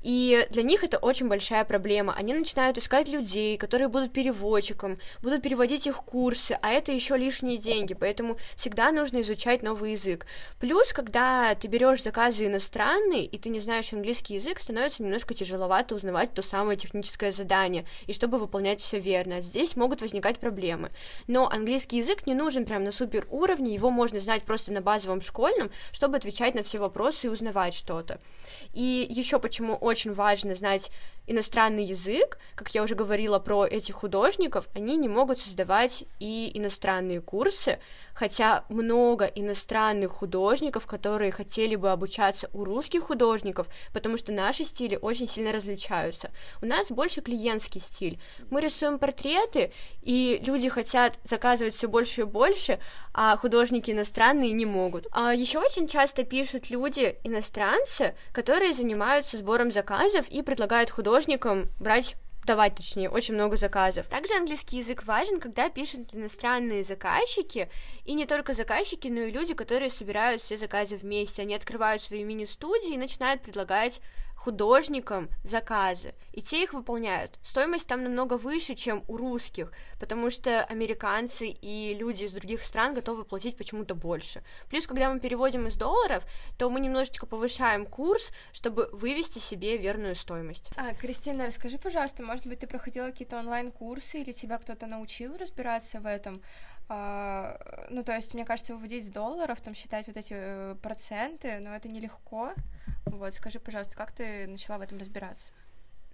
И 0.02 0.48
для 0.52 0.64
них 0.64 0.84
это 0.84 0.98
очень 0.98 1.28
большая 1.28 1.66
проблема. 1.66 2.14
Они 2.18 2.34
начинают 2.34 2.78
искать 2.78 3.10
людей, 3.10 3.58
которые 3.58 3.88
будут 3.88 4.14
переводчиком, 4.14 4.98
будут 5.22 5.42
переводить 5.42 5.88
их 5.88 5.98
курсы, 5.98 6.58
а 6.62 6.72
это 6.72 6.92
еще 6.92 7.18
лишние 7.18 7.58
деньги, 7.58 7.94
поэтому 7.94 8.38
всегда 8.56 8.92
нужно 8.92 9.22
изучать 9.22 9.64
новый 9.64 9.94
язык. 9.94 10.26
Плюс, 10.60 10.94
когда 10.94 11.56
ты 11.56 11.68
берешь 11.68 12.04
заказы 12.04 12.46
иностранные, 12.46 13.26
и 13.26 13.38
ты 13.38 13.50
не 13.50 13.60
знаешь 13.60 13.92
английский 13.94 14.36
язык, 14.36 14.60
становится 14.60 15.04
немножко 15.04 15.34
тяжеловато 15.34 15.96
узнавать 15.96 16.34
то 16.34 16.42
самое 16.42 16.78
техническое 16.78 17.32
задание, 17.32 17.86
и 18.06 18.14
чтобы 18.14 18.38
выполнять 18.38 18.82
все 18.82 19.00
верно. 19.00 19.42
Здесь 19.42 19.76
могут 19.76 20.02
возникать 20.02 20.40
проблемы. 20.40 20.90
Но 21.28 21.50
английский 21.50 21.98
язык 21.98 22.28
не 22.28 22.34
нужен 22.34 22.66
прям 22.66 22.84
на 22.84 22.92
супер 22.92 23.26
уровне, 23.30 23.74
его 23.74 23.90
можно 23.90 24.20
знать 24.20 24.44
просто 24.44 24.72
на 24.72 24.82
базовом 24.82 25.22
школьном, 25.22 25.72
чтобы 25.92 26.18
отвечать 26.18 26.56
на 26.56 26.64
все 26.64 26.78
вопросы 26.78 27.28
и 27.28 27.30
узнавать 27.30 27.74
что-то. 27.74 28.20
И 28.74 29.06
еще 29.10 29.40
почему 29.40 29.78
очень 29.88 30.14
важно 30.14 30.56
знать 30.56 30.92
иностранный 31.28 31.84
язык, 31.84 32.40
как 32.56 32.74
я 32.74 32.82
уже 32.82 32.96
говорила 32.96 33.38
про 33.38 33.66
этих 33.66 33.96
художников, 33.96 34.68
они 34.74 34.96
не 34.96 35.10
могут 35.10 35.40
создавать 35.40 36.06
и 36.20 36.50
иностранные 36.54 37.22
курсы, 37.22 37.80
хотя 38.14 38.64
много 38.70 39.26
иностранных 39.26 40.14
художников, 40.14 40.88
которые 40.88 41.32
хотели 41.32 41.76
бы 41.76 41.92
обучаться 41.92 42.50
у 42.54 42.64
русских 42.64 43.04
художников, 43.04 43.68
потому 43.94 44.18
что 44.18 44.32
наши 44.32 44.64
стили 44.64 44.98
очень 45.00 45.28
сильно 45.28 45.52
различаются. 45.52 46.32
У 46.62 46.66
нас 46.66 46.88
больше 46.88 47.22
клиентский 47.22 47.82
стиль. 47.82 48.20
Мы 48.50 48.62
рисуем 48.62 48.98
портреты, 48.98 49.72
и 50.02 50.42
люди 50.46 50.70
хотят 50.70 51.20
заказывать 51.26 51.76
все 51.76 51.88
больше 51.88 52.22
и 52.22 52.24
больше, 52.24 52.80
а 53.14 53.36
художники 53.36 53.92
иностранные 53.92 54.54
не 54.54 54.66
могут. 54.66 55.08
А 55.12 55.34
еще 55.34 55.60
очень 55.60 55.88
часто 55.88 56.24
пишут 56.24 56.70
люди 56.70 57.18
иностранцы, 57.24 58.16
которые 58.32 58.74
занимаются 58.74 59.38
сбором 59.38 59.72
заказов 59.72 60.30
и 60.30 60.42
предлагают 60.42 60.90
художникам 60.90 61.17
брать 61.80 62.16
давать, 62.48 62.76
точнее, 62.76 63.10
очень 63.10 63.34
много 63.34 63.58
заказов. 63.58 64.08
Также 64.08 64.34
английский 64.34 64.78
язык 64.78 65.04
важен, 65.06 65.40
когда 65.40 65.70
пишут 65.70 66.16
иностранные 66.16 66.84
заказчики, 66.84 67.70
и 68.06 68.14
не 68.14 68.26
только 68.26 68.54
заказчики, 68.54 69.10
но 69.10 69.22
и 69.22 69.32
люди, 69.32 69.54
которые 69.54 69.90
собирают 69.90 70.42
все 70.42 70.58
заказы 70.58 70.96
вместе. 70.96 71.42
Они 71.42 71.54
открывают 71.54 72.02
свои 72.02 72.24
мини-студии 72.24 72.94
и 72.94 72.98
начинают 72.98 73.42
предлагать 73.42 74.00
художникам 74.38 75.30
заказы, 75.44 76.14
и 76.32 76.42
те 76.42 76.64
их 76.64 76.74
выполняют. 76.74 77.38
Стоимость 77.44 77.88
там 77.88 78.04
намного 78.04 78.38
выше, 78.38 78.76
чем 78.76 79.04
у 79.08 79.18
русских, 79.18 79.72
потому 80.00 80.30
что 80.30 80.64
американцы 80.64 81.48
и 81.50 81.96
люди 81.96 82.24
из 82.24 82.32
других 82.32 82.62
стран 82.62 82.94
готовы 82.94 83.26
платить 83.26 83.58
почему-то 83.58 83.96
больше. 83.96 84.44
Плюс, 84.70 84.88
когда 84.88 85.12
мы 85.12 85.20
переводим 85.20 85.68
из 85.68 85.76
долларов, 85.76 86.24
то 86.58 86.70
мы 86.70 86.80
немножечко 86.80 87.26
повышаем 87.26 87.86
курс, 87.86 88.32
чтобы 88.54 88.90
вывести 88.94 89.40
себе 89.40 89.78
верную 89.78 90.16
стоимость. 90.16 90.70
А, 90.78 90.94
Кристина, 90.94 91.48
расскажи, 91.48 91.78
пожалуйста, 91.78 92.24
может 92.24 92.46
быть, 92.46 92.60
ты 92.60 92.68
проходила 92.68 93.08
какие-то 93.08 93.40
онлайн-курсы 93.40 94.22
или 94.22 94.32
тебя 94.32 94.60
кто-то 94.60 94.86
научил 94.86 95.36
разбираться 95.38 96.00
в 96.00 96.06
этом? 96.06 96.42
А, 96.90 97.60
ну, 97.90 98.04
то 98.04 98.14
есть, 98.14 98.34
мне 98.34 98.46
кажется, 98.46 98.74
выводить 98.74 99.06
с 99.06 99.10
долларов, 99.10 99.60
там 99.62 99.74
считать 99.74 100.08
вот 100.08 100.16
эти 100.16 100.34
э, 100.36 100.76
проценты, 100.82 101.60
но 101.60 101.76
это 101.76 101.90
нелегко. 101.90 102.54
Вот, 103.06 103.34
скажи, 103.34 103.60
пожалуйста, 103.60 103.96
как 103.96 104.12
ты 104.12 104.48
начала 104.48 104.78
в 104.78 104.82
этом 104.82 104.98
разбираться? 104.98 105.54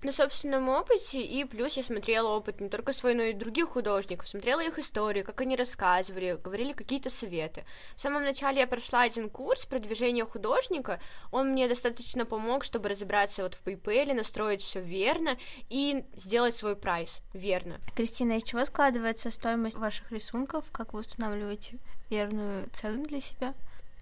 На 0.03 0.11
собственном 0.11 0.69
опыте, 0.69 1.21
и 1.21 1.43
плюс 1.45 1.77
я 1.77 1.83
смотрела 1.83 2.29
опыт 2.29 2.61
не 2.61 2.69
только 2.69 2.93
свой, 2.93 3.13
но 3.13 3.23
и 3.23 3.33
других 3.33 3.69
художников, 3.69 4.27
смотрела 4.27 4.61
их 4.61 4.79
истории, 4.79 5.21
как 5.21 5.41
они 5.41 5.55
рассказывали, 5.55 6.37
говорили 6.43 6.73
какие-то 6.73 7.09
советы. 7.09 7.65
В 7.95 8.01
самом 8.01 8.23
начале 8.23 8.61
я 8.61 8.67
прошла 8.67 9.01
один 9.01 9.29
курс 9.29 9.65
продвижения 9.65 10.25
художника, 10.25 10.99
он 11.31 11.51
мне 11.51 11.67
достаточно 11.67 12.25
помог, 12.25 12.63
чтобы 12.63 12.89
разобраться 12.89 13.43
вот 13.43 13.55
в 13.55 13.63
PayPal, 13.63 14.13
настроить 14.13 14.61
все 14.61 14.81
верно 14.81 15.37
и 15.69 16.03
сделать 16.15 16.55
свой 16.55 16.75
прайс 16.75 17.19
верно. 17.33 17.79
Кристина, 17.95 18.37
из 18.37 18.43
чего 18.43 18.65
складывается 18.65 19.31
стоимость 19.31 19.77
ваших 19.77 20.11
рисунков, 20.11 20.71
как 20.71 20.93
вы 20.93 21.01
устанавливаете 21.01 21.77
верную 22.09 22.69
цену 22.71 23.05
для 23.05 23.21
себя? 23.21 23.53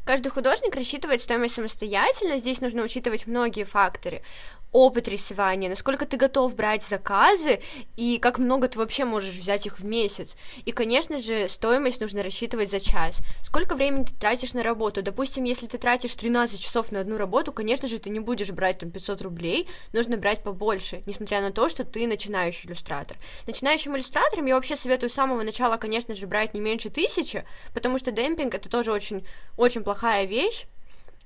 Каждый 0.03 0.29
художник 0.29 0.75
рассчитывает 0.75 1.21
стоимость 1.21 1.55
самостоятельно, 1.55 2.39
здесь 2.39 2.59
нужно 2.59 2.81
учитывать 2.81 3.27
многие 3.27 3.65
факторы 3.65 4.23
опыт 4.71 5.07
рисования, 5.07 5.69
насколько 5.69 6.05
ты 6.05 6.17
готов 6.17 6.55
брать 6.55 6.83
заказы 6.83 7.61
и 7.97 8.17
как 8.19 8.37
много 8.37 8.67
ты 8.67 8.79
вообще 8.79 9.05
можешь 9.05 9.35
взять 9.35 9.65
их 9.65 9.79
в 9.79 9.85
месяц. 9.85 10.35
И, 10.65 10.71
конечно 10.71 11.19
же, 11.21 11.49
стоимость 11.49 12.01
нужно 12.01 12.23
рассчитывать 12.23 12.71
за 12.71 12.79
час. 12.79 13.19
Сколько 13.43 13.75
времени 13.75 14.05
ты 14.05 14.15
тратишь 14.15 14.53
на 14.53 14.63
работу? 14.63 15.01
Допустим, 15.01 15.43
если 15.43 15.67
ты 15.67 15.77
тратишь 15.77 16.15
13 16.15 16.59
часов 16.59 16.91
на 16.91 17.01
одну 17.01 17.17
работу, 17.17 17.51
конечно 17.51 17.87
же, 17.87 17.99
ты 17.99 18.09
не 18.09 18.19
будешь 18.19 18.51
брать 18.51 18.79
там 18.79 18.91
500 18.91 19.21
рублей, 19.21 19.67
нужно 19.93 20.17
брать 20.17 20.43
побольше, 20.43 21.01
несмотря 21.05 21.41
на 21.41 21.51
то, 21.51 21.67
что 21.69 21.83
ты 21.83 22.07
начинающий 22.07 22.67
иллюстратор. 22.69 23.17
Начинающим 23.47 23.95
иллюстраторам 23.95 24.45
я 24.45 24.55
вообще 24.55 24.75
советую 24.75 25.09
с 25.09 25.13
самого 25.13 25.43
начала, 25.43 25.77
конечно 25.77 26.15
же, 26.15 26.27
брать 26.27 26.53
не 26.53 26.61
меньше 26.61 26.89
тысячи, 26.89 27.45
потому 27.73 27.97
что 27.97 28.11
демпинг 28.11 28.55
это 28.55 28.69
тоже 28.69 28.91
очень, 28.91 29.25
очень 29.57 29.83
плохая 29.83 30.25
вещь, 30.25 30.65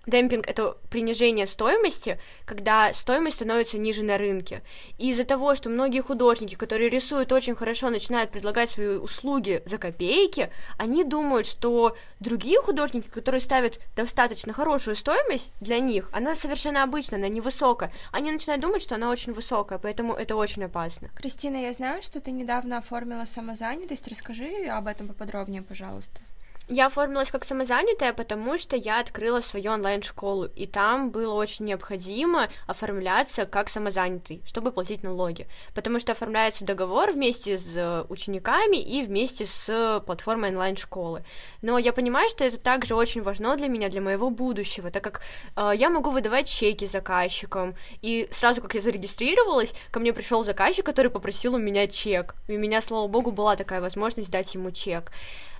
Демпинг— 0.07 0.47
это 0.47 0.77
принижение 0.89 1.47
стоимости, 1.47 2.19
когда 2.45 2.93
стоимость 2.93 3.37
становится 3.37 3.77
ниже 3.77 4.03
на 4.03 4.17
рынке. 4.17 4.61
И 4.97 5.11
из-за 5.11 5.23
того, 5.23 5.55
что 5.55 5.69
многие 5.69 6.01
художники, 6.01 6.55
которые 6.55 6.89
рисуют 6.89 7.31
очень 7.31 7.55
хорошо, 7.55 7.89
начинают 7.89 8.31
предлагать 8.31 8.69
свои 8.69 8.97
услуги 8.97 9.63
за 9.65 9.77
копейки, 9.77 10.49
они 10.77 11.03
думают, 11.03 11.47
что 11.47 11.95
другие 12.19 12.61
художники, 12.61 13.07
которые 13.07 13.41
ставят 13.41 13.79
достаточно 13.95 14.53
хорошую 14.53 14.95
стоимость 14.95 15.51
для 15.59 15.79
них, 15.79 16.09
она 16.11 16.35
совершенно 16.35 16.83
обычная, 16.83 17.19
она 17.19 17.27
невысокая. 17.27 17.91
Они 18.11 18.31
начинают 18.31 18.61
думать, 18.61 18.81
что 18.81 18.95
она 18.95 19.09
очень 19.09 19.33
высокая, 19.33 19.79
поэтому 19.79 20.13
это 20.13 20.35
очень 20.35 20.63
опасно. 20.63 21.09
Кристина, 21.15 21.57
я 21.57 21.73
знаю, 21.73 22.03
что 22.03 22.19
ты 22.19 22.31
недавно 22.31 22.77
оформила 22.77 23.25
самозанятость. 23.25 24.07
Расскажи 24.07 24.65
об 24.69 24.87
этом 24.87 25.07
поподробнее, 25.07 25.61
пожалуйста. 25.61 26.21
Я 26.67 26.87
оформилась 26.87 27.29
как 27.29 27.45
самозанятая, 27.45 28.11
потому 28.11 28.57
что 28.57 28.75
я 28.75 28.99
открыла 28.99 29.41
свою 29.41 29.71
онлайн-школу, 29.71 30.45
и 30.45 30.65
там 30.65 31.11
было 31.11 31.35
очень 31.35 31.65
необходимо 31.65 32.49
оформляться 32.65 33.45
как 33.45 33.69
самозанятый, 33.69 34.41
чтобы 34.47 34.71
платить 34.71 35.03
налоги, 35.03 35.47
потому 35.75 35.99
что 35.99 36.13
оформляется 36.13 36.65
договор 36.65 37.11
вместе 37.11 37.59
с 37.59 37.75
э, 37.75 38.05
учениками 38.09 38.77
и 38.77 39.03
вместе 39.03 39.45
с 39.45 40.01
платформой 40.07 40.49
онлайн-школы. 40.49 41.23
Но 41.61 41.77
я 41.77 41.93
понимаю, 41.93 42.31
что 42.31 42.43
это 42.43 42.59
также 42.59 42.95
очень 42.95 43.21
важно 43.21 43.55
для 43.57 43.67
меня, 43.67 43.89
для 43.89 44.01
моего 44.01 44.31
будущего, 44.31 44.89
так 44.89 45.03
как 45.03 45.21
э, 45.55 45.71
я 45.75 45.91
могу 45.91 46.09
выдавать 46.09 46.49
чеки 46.49 46.87
заказчикам, 46.87 47.75
и 48.01 48.27
сразу 48.31 48.63
как 48.63 48.73
я 48.73 48.81
зарегистрировалась, 48.81 49.75
ко 49.91 49.99
мне 49.99 50.13
пришел 50.13 50.43
заказчик, 50.43 50.83
который 50.83 51.11
попросил 51.11 51.53
у 51.53 51.59
меня 51.59 51.85
чек, 51.85 52.33
и 52.47 52.57
у 52.57 52.59
меня, 52.59 52.81
слава 52.81 53.07
богу, 53.07 53.29
была 53.29 53.55
такая 53.55 53.81
возможность 53.81 54.31
дать 54.31 54.55
ему 54.55 54.71
чек. 54.71 55.11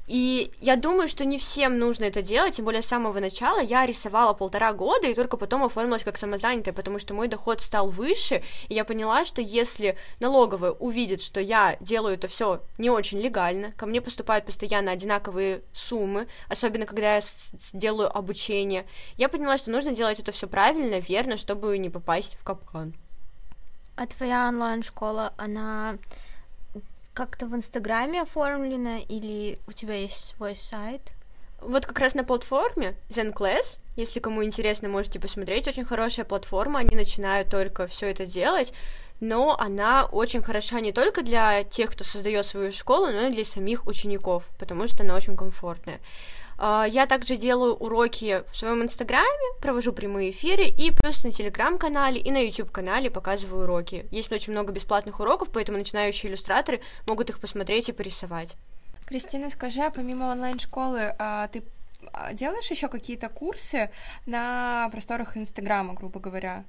И 0.08 0.52
я 0.62 0.76
думаю, 0.76 1.08
что 1.08 1.26
не 1.26 1.38
всем 1.38 1.80
нужно 1.80 2.04
это 2.04 2.22
делать, 2.22 2.56
тем 2.56 2.66
более 2.66 2.82
с 2.82 2.88
самого 2.88 3.20
начала 3.20 3.60
я 3.60 3.86
рисовала 3.86 4.34
полтора 4.34 4.72
года 4.74 5.08
и 5.08 5.16
только 5.16 5.36
потом 5.36 5.64
оформилась 5.64 6.04
как 6.04 6.18
самозанятая, 6.18 6.74
потому 6.74 7.00
что 7.00 7.14
мой 7.14 7.28
доход 7.28 7.62
стал 7.62 7.90
выше, 7.90 8.44
и 8.68 8.76
я 8.76 8.86
поняла, 8.86 9.26
что 9.26 9.42
если 9.42 9.98
налоговая 10.20 10.72
увидит, 10.72 11.22
что 11.22 11.40
я 11.40 11.78
делаю 11.80 12.16
это 12.16 12.28
все 12.28 12.62
не 12.78 12.90
очень 12.90 13.20
легально, 13.20 13.72
ко 13.72 13.88
мне 13.88 14.00
поступают 14.00 14.46
постоянно 14.46 14.92
одинаковые 14.92 15.62
суммы, 15.74 16.28
особенно 16.50 16.86
когда 16.86 17.16
я 17.16 17.22
делаю 17.74 18.16
обучение, 18.16 18.86
я 19.18 19.28
поняла, 19.28 19.58
что 19.58 19.72
нужно 19.72 19.94
делать 19.94 20.20
это 20.20 20.32
все 20.32 20.48
правильно, 20.48 21.00
верно, 21.00 21.38
чтобы 21.38 21.78
не 21.80 21.90
попасть 21.90 22.36
в 22.40 22.44
капкан. 22.44 22.94
А 23.96 24.06
твоя 24.08 24.50
онлайн-школа, 24.50 25.34
она 25.38 25.98
как-то 27.16 27.48
в 27.48 27.56
Инстаграме 27.56 28.22
оформлено 28.22 28.98
или 29.08 29.58
у 29.68 29.72
тебя 29.72 29.96
есть 29.96 30.36
свой 30.36 30.56
сайт? 30.56 31.14
Вот 31.62 31.86
как 31.86 31.98
раз 32.00 32.14
на 32.14 32.24
платформе 32.24 32.96
ZenClass, 33.10 33.78
если 33.96 34.20
кому 34.20 34.44
интересно, 34.44 34.90
можете 34.90 35.20
посмотреть, 35.20 35.68
очень 35.68 35.86
хорошая 35.86 36.26
платформа, 36.26 36.80
они 36.80 36.96
начинают 36.96 37.50
только 37.50 37.88
все 37.88 38.12
это 38.12 38.26
делать, 38.26 38.74
но 39.22 39.58
она 39.58 40.06
очень 40.06 40.44
хороша 40.44 40.82
не 40.82 40.92
только 40.92 41.24
для 41.24 41.64
тех, 41.64 41.90
кто 41.92 42.04
создает 42.04 42.46
свою 42.46 42.74
школу, 42.74 43.08
но 43.08 43.28
и 43.28 43.32
для 43.32 43.46
самих 43.46 43.88
учеников, 43.88 44.50
потому 44.60 44.88
что 44.88 45.04
она 45.04 45.16
очень 45.16 45.38
комфортная. 45.38 46.02
А, 46.58 46.86
я 46.86 47.06
также 47.06 47.38
делаю 47.38 47.76
уроки 47.76 48.44
в 48.52 48.58
своем 48.58 48.84
инстаграме, 48.84 49.60
провожу 49.62 49.94
прямые 49.94 50.32
эфиры, 50.32 50.66
и 50.66 50.92
плюс 50.92 51.24
на 51.24 51.32
телеграм-канале 51.32 52.20
и 52.20 52.32
на 52.32 52.46
YouTube-канале 52.46 53.12
показываю 53.12 53.64
уроки. 53.64 54.06
Есть 54.12 54.32
очень 54.32 54.54
много 54.54 54.72
бесплатных 54.72 55.20
уроков, 55.20 55.50
поэтому 55.52 55.78
начинающие 55.78 56.32
иллюстраторы 56.32 56.82
могут 57.08 57.30
их 57.30 57.40
посмотреть 57.40 57.90
и 57.90 57.94
порисовать. 57.94 58.56
Кристина, 59.06 59.50
скажи, 59.50 59.82
а 59.82 59.92
помимо 59.92 60.32
онлайн-школы, 60.32 61.14
а 61.20 61.48
ты 61.50 61.64
а, 62.14 62.34
делаешь 62.34 62.72
еще 62.72 62.88
какие-то 62.88 63.30
курсы 63.30 63.92
на 64.26 64.90
просторах 64.92 65.38
Инстаграма, 65.38 65.94
грубо 65.94 66.20
говоря? 66.20 66.64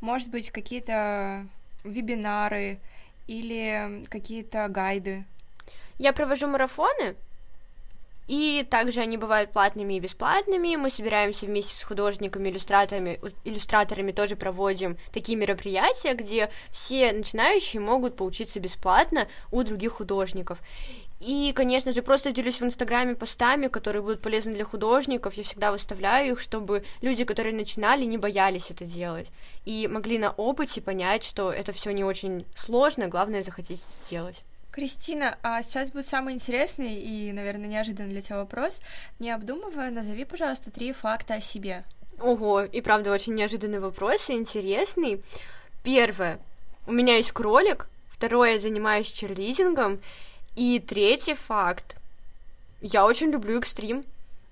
Может 0.00 0.28
быть, 0.28 0.50
какие-то 0.50 1.46
вебинары 1.84 2.80
или 3.26 4.04
какие-то 4.08 4.68
гайды? 4.68 5.24
Я 5.98 6.12
провожу 6.12 6.46
марафоны, 6.46 7.16
и 8.28 8.66
также 8.68 9.00
они 9.00 9.16
бывают 9.16 9.52
платными 9.52 9.94
и 9.94 10.00
бесплатными. 10.00 10.76
Мы 10.76 10.90
собираемся 10.90 11.46
вместе 11.46 11.74
с 11.74 11.82
художниками, 11.82 12.50
иллюстраторами, 12.50 13.20
иллюстраторами 13.44 14.12
тоже 14.12 14.36
проводим 14.36 14.96
такие 15.12 15.36
мероприятия, 15.36 16.14
где 16.14 16.50
все 16.70 17.12
начинающие 17.12 17.80
могут 17.80 18.16
поучиться 18.16 18.60
бесплатно 18.60 19.28
у 19.50 19.62
других 19.62 19.92
художников. 19.92 20.58
И, 21.20 21.52
конечно 21.54 21.92
же, 21.92 22.02
просто 22.02 22.32
делюсь 22.32 22.60
в 22.60 22.64
Инстаграме 22.64 23.14
постами, 23.14 23.68
которые 23.68 24.02
будут 24.02 24.20
полезны 24.20 24.54
для 24.54 24.64
художников. 24.64 25.34
Я 25.34 25.44
всегда 25.44 25.70
выставляю 25.70 26.32
их, 26.32 26.40
чтобы 26.40 26.84
люди, 27.00 27.22
которые 27.22 27.54
начинали, 27.54 28.04
не 28.04 28.18
боялись 28.18 28.72
это 28.72 28.84
делать. 28.84 29.28
И 29.64 29.86
могли 29.86 30.18
на 30.18 30.32
опыте 30.32 30.80
понять, 30.80 31.22
что 31.22 31.52
это 31.52 31.70
все 31.70 31.92
не 31.92 32.02
очень 32.02 32.44
сложно, 32.56 33.06
главное 33.06 33.44
захотеть 33.44 33.84
сделать. 34.04 34.42
Кристина, 34.72 35.38
а 35.42 35.62
сейчас 35.62 35.90
будет 35.90 36.06
самый 36.06 36.32
интересный 36.32 36.94
и, 36.94 37.30
наверное, 37.32 37.68
неожиданный 37.68 38.08
для 38.08 38.22
тебя 38.22 38.38
вопрос. 38.38 38.80
Не 39.18 39.30
обдумывая, 39.30 39.90
назови, 39.90 40.24
пожалуйста, 40.24 40.70
три 40.70 40.92
факта 40.94 41.34
о 41.34 41.40
себе. 41.40 41.84
Ого, 42.18 42.62
и 42.62 42.80
правда 42.80 43.12
очень 43.12 43.34
неожиданный 43.34 43.80
вопрос 43.80 44.30
и 44.30 44.32
интересный. 44.32 45.22
Первое, 45.82 46.38
у 46.86 46.92
меня 46.92 47.16
есть 47.16 47.32
кролик. 47.32 47.86
Второе, 48.08 48.54
я 48.54 48.58
занимаюсь 48.60 49.12
черлидингом. 49.12 49.98
И 50.56 50.80
третий 50.80 51.34
факт, 51.34 51.96
я 52.80 53.04
очень 53.04 53.30
люблю 53.30 53.58
экстрим. 53.58 54.04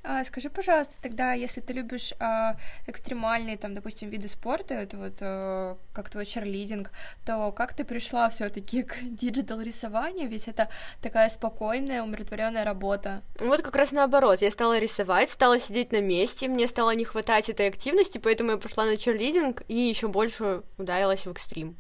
А, 0.03 0.25
скажи, 0.25 0.49
пожалуйста, 0.49 0.95
тогда, 1.03 1.35
если 1.35 1.61
ты 1.61 1.75
любишь 1.75 2.15
а, 2.21 2.57
экстремальные, 2.87 3.59
там, 3.59 3.75
допустим, 3.75 4.09
виды 4.09 4.29
спорта, 4.29 4.75
это 4.75 4.97
вот 4.97 5.19
а, 5.21 5.77
как 5.93 6.09
твой 6.09 6.25
черлидинг, 6.25 6.91
то 7.27 7.53
как 7.53 7.75
ты 7.75 7.85
пришла 7.85 8.31
все-таки 8.31 8.83
к 8.83 8.97
digital 9.03 9.61
рисованию? 9.61 10.29
Ведь 10.29 10.49
это 10.49 10.71
такая 11.03 11.29
спокойная, 11.29 12.03
умиротворенная 12.03 12.65
работа. 12.65 13.23
Вот 13.41 13.61
как 13.61 13.77
раз 13.77 13.93
наоборот. 13.93 14.41
Я 14.41 14.51
стала 14.51 14.79
рисовать, 14.79 15.29
стала 15.29 15.61
сидеть 15.61 15.93
на 15.93 16.01
месте, 16.01 16.49
мне 16.49 16.67
стало 16.67 16.95
не 16.95 17.05
хватать 17.05 17.51
этой 17.51 17.69
активности, 17.69 18.17
поэтому 18.17 18.53
я 18.53 18.57
пошла 18.57 18.87
на 18.87 18.97
черлидинг 18.97 19.65
и 19.69 19.77
еще 19.77 20.09
больше 20.09 20.63
ударилась 20.79 21.27
в 21.27 21.31
экстрим. 21.31 21.77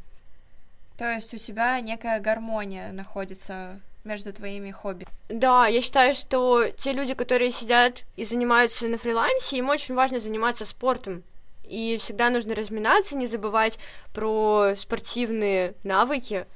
То 0.99 1.11
есть 1.11 1.33
у 1.33 1.39
тебя 1.39 1.81
некая 1.81 2.21
гармония 2.21 2.93
находится 2.93 3.81
между 4.05 4.33
твоими 4.33 4.71
хобби. 4.71 5.07
Да, 5.29 5.67
я 5.67 5.81
считаю, 5.81 6.15
что 6.15 6.69
те 6.71 6.93
люди, 6.93 7.15
которые 7.15 7.51
сидят 7.51 8.05
и 8.17 8.25
занимаются 8.25 8.87
на 8.87 8.99
фрилансе, 8.99 9.59
им 9.59 9.69
очень 9.69 9.95
важно 9.95 10.21
заниматься 10.21 10.67
спортом. 10.67 11.23
И 11.65 11.97
всегда 11.99 12.31
нужно 12.31 12.55
разминаться, 12.55 13.17
не 13.17 13.27
забывать 13.27 13.79
про 14.13 14.75
спортивные 14.77 15.75
навыки, 15.85 16.47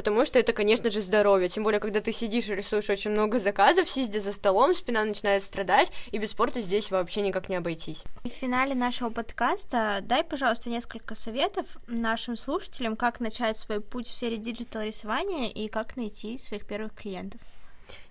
потому 0.00 0.24
что 0.24 0.38
это, 0.38 0.54
конечно 0.54 0.90
же, 0.90 1.02
здоровье. 1.02 1.50
Тем 1.50 1.62
более, 1.62 1.78
когда 1.78 2.00
ты 2.00 2.10
сидишь 2.10 2.48
и 2.48 2.54
рисуешь 2.54 2.88
очень 2.88 3.10
много 3.10 3.38
заказов, 3.38 3.86
сидя 3.86 4.18
за 4.18 4.32
столом, 4.32 4.74
спина 4.74 5.04
начинает 5.04 5.42
страдать, 5.42 5.92
и 6.10 6.16
без 6.16 6.30
спорта 6.30 6.62
здесь 6.62 6.90
вообще 6.90 7.20
никак 7.20 7.50
не 7.50 7.56
обойтись. 7.56 8.02
В 8.24 8.28
финале 8.28 8.74
нашего 8.74 9.10
подкаста 9.10 9.98
дай, 10.00 10.24
пожалуйста, 10.24 10.70
несколько 10.70 11.14
советов 11.14 11.76
нашим 11.86 12.36
слушателям, 12.36 12.96
как 12.96 13.20
начать 13.20 13.58
свой 13.58 13.82
путь 13.82 14.06
в 14.06 14.10
сфере 14.10 14.38
digital 14.38 14.80
рисования 14.80 15.50
и 15.50 15.68
как 15.68 15.98
найти 15.98 16.38
своих 16.38 16.66
первых 16.66 16.94
клиентов. 16.94 17.42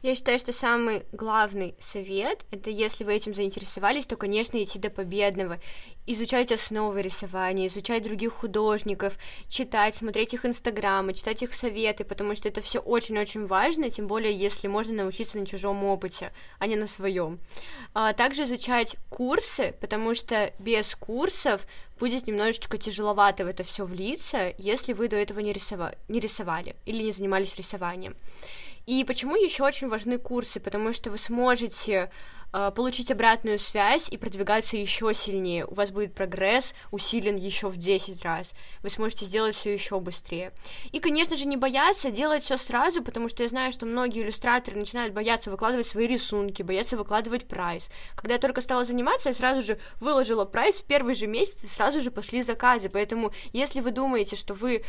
Я 0.01 0.15
считаю, 0.15 0.39
что 0.39 0.53
самый 0.53 1.03
главный 1.11 1.75
совет— 1.79 2.45
это 2.51 2.69
если 2.69 3.03
вы 3.03 3.15
этим 3.15 3.33
заинтересовались, 3.33 4.05
то, 4.05 4.15
конечно, 4.15 4.61
идти 4.63 4.79
до 4.79 4.89
победного. 4.89 5.59
Изучать 6.05 6.51
основы 6.53 7.01
рисования, 7.01 7.67
изучать 7.67 8.03
других 8.03 8.31
художников, 8.31 9.17
читать, 9.49 9.95
смотреть 9.95 10.33
их 10.33 10.45
инстаграмы, 10.45 11.13
читать 11.13 11.43
их 11.43 11.53
советы, 11.53 12.05
потому 12.05 12.33
что 12.35 12.47
это 12.47 12.61
все 12.61 12.79
очень-очень 12.79 13.45
важно, 13.45 13.89
тем 13.89 14.07
более, 14.07 14.33
если 14.33 14.67
можно 14.67 15.03
научиться 15.03 15.37
на 15.37 15.45
чужом 15.45 15.83
опыте, 15.83 16.31
а 16.59 16.67
не 16.67 16.77
на 16.77 16.87
своем. 16.87 17.39
А 17.93 18.13
также 18.13 18.43
изучать 18.43 18.95
курсы, 19.09 19.75
потому 19.81 20.15
что 20.15 20.53
без 20.59 20.95
курсов 20.95 21.67
будет 21.99 22.25
немножечко 22.25 22.77
тяжеловато 22.77 23.43
в 23.43 23.47
это 23.47 23.63
все 23.63 23.85
влиться, 23.85 24.53
если 24.57 24.93
вы 24.93 25.09
до 25.09 25.17
этого 25.17 25.39
не, 25.41 25.51
рисова... 25.51 25.93
не 26.07 26.19
рисовали 26.19 26.75
или 26.85 27.03
не 27.03 27.11
занимались 27.11 27.57
рисованием. 27.57 28.15
И 28.85 29.03
почему 29.03 29.35
еще 29.35 29.63
очень 29.63 29.87
важны 29.87 30.17
курсы? 30.17 30.59
Потому 30.59 30.93
что 30.93 31.11
вы 31.11 31.17
сможете 31.17 32.09
э, 32.51 32.71
получить 32.75 33.11
обратную 33.11 33.59
связь 33.59 34.09
и 34.09 34.17
продвигаться 34.17 34.77
еще 34.77 35.13
сильнее. 35.13 35.65
У 35.65 35.73
вас 35.73 35.91
будет 35.91 36.13
прогресс 36.13 36.73
усилен 36.91 37.35
еще 37.35 37.67
в 37.67 37.77
10 37.77 38.23
раз. 38.23 38.53
Вы 38.81 38.89
сможете 38.89 39.25
сделать 39.25 39.55
все 39.55 39.73
еще 39.73 39.99
быстрее. 39.99 40.51
И, 40.91 40.99
конечно 40.99 41.35
же, 41.35 41.45
не 41.45 41.57
бояться 41.57 42.11
делать 42.11 42.43
все 42.43 42.57
сразу, 42.57 43.03
потому 43.03 43.29
что 43.29 43.43
я 43.43 43.49
знаю, 43.49 43.71
что 43.71 43.85
многие 43.85 44.23
иллюстраторы 44.23 44.77
начинают 44.77 45.13
бояться 45.13 45.51
выкладывать 45.51 45.87
свои 45.87 46.07
рисунки, 46.07 46.63
боятся 46.63 46.97
выкладывать 46.97 47.47
прайс. 47.47 47.89
Когда 48.15 48.35
я 48.35 48.39
только 48.39 48.61
стала 48.61 48.85
заниматься, 48.85 49.29
я 49.29 49.35
сразу 49.35 49.61
же 49.61 49.79
выложила 49.99 50.45
прайс 50.45 50.81
в 50.81 50.85
первый 50.85 51.15
же 51.15 51.27
месяц, 51.27 51.63
и 51.63 51.67
сразу 51.67 52.01
же 52.01 52.11
пошли 52.11 52.41
заказы. 52.41 52.89
Поэтому, 52.89 53.31
если 53.53 53.81
вы 53.81 53.91
думаете, 53.91 54.35
что 54.35 54.53
вы 54.53 54.83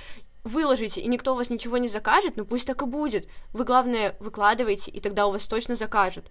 выложите, 0.44 1.00
и 1.00 1.08
никто 1.08 1.32
у 1.32 1.36
вас 1.36 1.50
ничего 1.50 1.78
не 1.78 1.88
закажет, 1.88 2.36
ну 2.36 2.44
пусть 2.44 2.66
так 2.66 2.82
и 2.82 2.86
будет. 2.86 3.28
Вы, 3.52 3.64
главное, 3.64 4.16
выкладывайте, 4.20 4.90
и 4.90 5.00
тогда 5.00 5.26
у 5.26 5.32
вас 5.32 5.46
точно 5.46 5.76
закажут. 5.76 6.30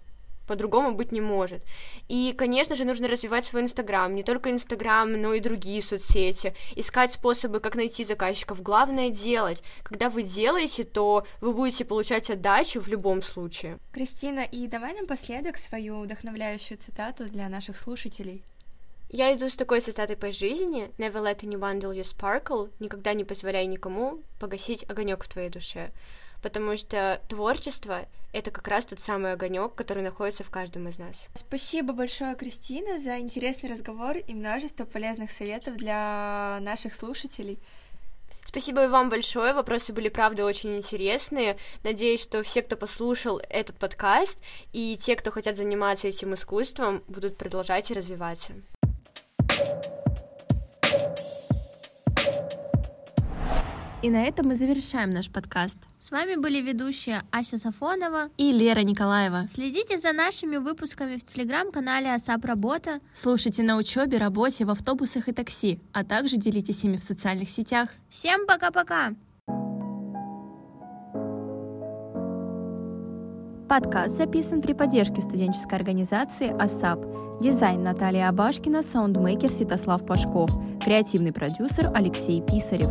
По-другому 0.50 0.96
быть 0.96 1.12
не 1.12 1.20
может. 1.20 1.62
И, 2.08 2.34
конечно 2.36 2.74
же, 2.74 2.84
нужно 2.84 3.06
развивать 3.06 3.44
свой 3.44 3.62
Инстаграм. 3.62 4.12
Не 4.12 4.24
только 4.24 4.50
Инстаграм, 4.50 5.08
но 5.12 5.32
и 5.32 5.38
другие 5.38 5.80
соцсети. 5.80 6.54
Искать 6.74 7.12
способы, 7.12 7.60
как 7.60 7.76
найти 7.76 8.04
заказчиков. 8.04 8.60
Главное 8.60 9.10
делать. 9.10 9.62
Когда 9.84 10.10
вы 10.10 10.24
делаете, 10.24 10.82
то 10.82 11.24
вы 11.40 11.52
будете 11.52 11.84
получать 11.84 12.30
отдачу 12.30 12.80
в 12.80 12.88
любом 12.88 13.22
случае. 13.22 13.78
Кристина, 13.92 14.40
и 14.40 14.66
давай 14.66 14.92
напоследок 14.94 15.56
свою 15.56 16.00
вдохновляющую 16.00 16.78
цитату 16.78 17.26
для 17.26 17.48
наших 17.48 17.78
слушателей. 17.78 18.42
Я 19.12 19.34
иду 19.34 19.48
с 19.48 19.56
такой 19.56 19.80
цитатой 19.80 20.16
по 20.16 20.30
жизни 20.30 20.92
«Never 20.96 21.20
let 21.20 21.40
anyone 21.40 21.80
dull 21.80 21.92
your 21.92 22.04
sparkle» 22.04 22.70
«Никогда 22.78 23.12
не 23.12 23.24
позволяй 23.24 23.66
никому 23.66 24.22
погасить 24.38 24.88
огонек 24.88 25.24
в 25.24 25.28
твоей 25.28 25.50
душе», 25.50 25.90
потому 26.42 26.76
что 26.76 27.20
творчество— 27.28 28.06
это 28.32 28.52
как 28.52 28.68
раз 28.68 28.86
тот 28.86 29.00
самый 29.00 29.32
огонек, 29.32 29.74
который 29.74 30.04
находится 30.04 30.44
в 30.44 30.50
каждом 30.50 30.88
из 30.88 30.98
нас. 30.98 31.26
Спасибо 31.34 31.92
большое, 31.92 32.36
Кристина, 32.36 33.00
за 33.00 33.18
интересный 33.18 33.68
разговор 33.68 34.18
и 34.18 34.32
множество 34.32 34.84
полезных 34.84 35.32
советов 35.32 35.76
для 35.76 36.58
наших 36.60 36.94
слушателей. 36.94 37.58
Спасибо 38.44 38.84
и 38.84 38.86
вам 38.86 39.10
большое, 39.10 39.54
вопросы 39.54 39.92
были, 39.92 40.08
правда, 40.08 40.44
очень 40.44 40.76
интересные. 40.76 41.56
Надеюсь, 41.82 42.22
что 42.22 42.44
все, 42.44 42.62
кто 42.62 42.76
послушал 42.76 43.40
этот 43.48 43.76
подкаст, 43.76 44.38
и 44.72 44.96
те, 45.02 45.16
кто 45.16 45.32
хотят 45.32 45.56
заниматься 45.56 46.06
этим 46.06 46.34
искусством, 46.34 47.02
будут 47.08 47.36
продолжать 47.36 47.90
и 47.90 47.94
развиваться. 47.94 48.54
И 54.02 54.08
на 54.08 54.24
этом 54.24 54.46
мы 54.46 54.54
завершаем 54.54 55.10
наш 55.10 55.30
подкаст. 55.30 55.76
С 55.98 56.10
вами 56.10 56.36
были 56.36 56.62
ведущие 56.62 57.22
Ася 57.30 57.58
Сафонова 57.58 58.30
и 58.38 58.50
Лера 58.50 58.80
Николаева. 58.80 59.46
Следите 59.52 59.98
за 59.98 60.14
нашими 60.14 60.56
выпусками 60.56 61.16
в 61.16 61.24
телеграм-канале 61.24 62.14
Асап 62.14 62.46
Работа. 62.46 63.00
Слушайте 63.14 63.62
на 63.62 63.76
учебе, 63.76 64.16
работе, 64.16 64.64
в 64.64 64.70
автобусах 64.70 65.28
и 65.28 65.32
такси, 65.32 65.80
а 65.92 66.02
также 66.02 66.38
делитесь 66.38 66.82
ими 66.82 66.96
в 66.96 67.02
социальных 67.02 67.50
сетях. 67.50 67.90
Всем 68.08 68.46
пока-пока! 68.46 69.14
Подкаст 73.70 74.16
записан 74.16 74.62
при 74.62 74.72
поддержке 74.72 75.22
студенческой 75.22 75.76
организации 75.76 76.52
АСАП. 76.60 76.98
Дизайн 77.40 77.84
Наталья 77.84 78.28
Абашкина, 78.28 78.82
саундмейкер 78.82 79.52
Святослав 79.52 80.04
Пашков, 80.04 80.50
креативный 80.84 81.32
продюсер 81.32 81.88
Алексей 81.94 82.42
Писарев. 82.42 82.90